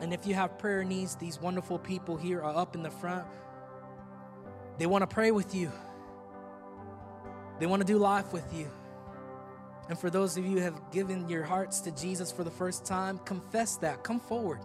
And 0.00 0.12
if 0.12 0.26
you 0.26 0.34
have 0.34 0.58
prayer 0.58 0.84
needs, 0.84 1.16
these 1.16 1.40
wonderful 1.40 1.78
people 1.78 2.16
here 2.16 2.42
are 2.42 2.54
up 2.54 2.74
in 2.74 2.82
the 2.82 2.90
front. 2.90 3.26
They 4.78 4.86
want 4.86 5.02
to 5.02 5.06
pray 5.06 5.30
with 5.30 5.54
you, 5.54 5.72
they 7.58 7.66
want 7.66 7.80
to 7.80 7.86
do 7.86 7.98
life 7.98 8.32
with 8.32 8.54
you. 8.54 8.70
And 9.88 9.98
for 9.98 10.10
those 10.10 10.36
of 10.36 10.44
you 10.44 10.58
who 10.58 10.62
have 10.62 10.90
given 10.90 11.28
your 11.28 11.44
hearts 11.44 11.80
to 11.80 11.92
Jesus 11.92 12.32
for 12.32 12.42
the 12.42 12.50
first 12.50 12.84
time, 12.84 13.18
confess 13.18 13.76
that. 13.76 14.02
Come 14.02 14.18
forward. 14.18 14.60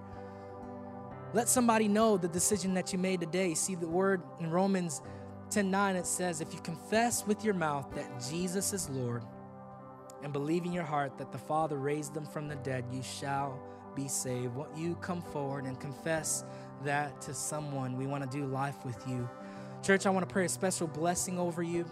Let 1.33 1.47
somebody 1.47 1.87
know 1.87 2.17
the 2.17 2.27
decision 2.27 2.73
that 2.73 2.91
you 2.91 2.99
made 2.99 3.21
today. 3.21 3.53
See 3.53 3.75
the 3.75 3.87
word 3.87 4.21
in 4.39 4.49
Romans 4.49 5.01
10 5.49 5.71
9, 5.71 5.95
it 5.95 6.05
says, 6.05 6.41
If 6.41 6.53
you 6.53 6.59
confess 6.59 7.25
with 7.25 7.43
your 7.43 7.53
mouth 7.53 7.87
that 7.95 8.09
Jesus 8.29 8.73
is 8.73 8.89
Lord 8.89 9.23
and 10.23 10.33
believe 10.33 10.65
in 10.65 10.73
your 10.73 10.83
heart 10.83 11.17
that 11.17 11.31
the 11.31 11.37
Father 11.37 11.77
raised 11.77 12.13
them 12.13 12.25
from 12.25 12.47
the 12.47 12.55
dead, 12.55 12.85
you 12.91 13.01
shall 13.01 13.59
be 13.95 14.07
saved. 14.07 14.55
Won't 14.55 14.75
you 14.77 14.95
come 14.95 15.21
forward 15.21 15.65
and 15.65 15.79
confess 15.79 16.43
that 16.83 17.21
to 17.21 17.33
someone? 17.33 17.97
We 17.97 18.07
want 18.07 18.29
to 18.29 18.37
do 18.37 18.45
life 18.45 18.85
with 18.85 19.01
you. 19.07 19.29
Church, 19.83 20.05
I 20.05 20.09
want 20.09 20.27
to 20.27 20.31
pray 20.31 20.45
a 20.45 20.49
special 20.49 20.87
blessing 20.87 21.39
over 21.39 21.63
you. 21.63 21.85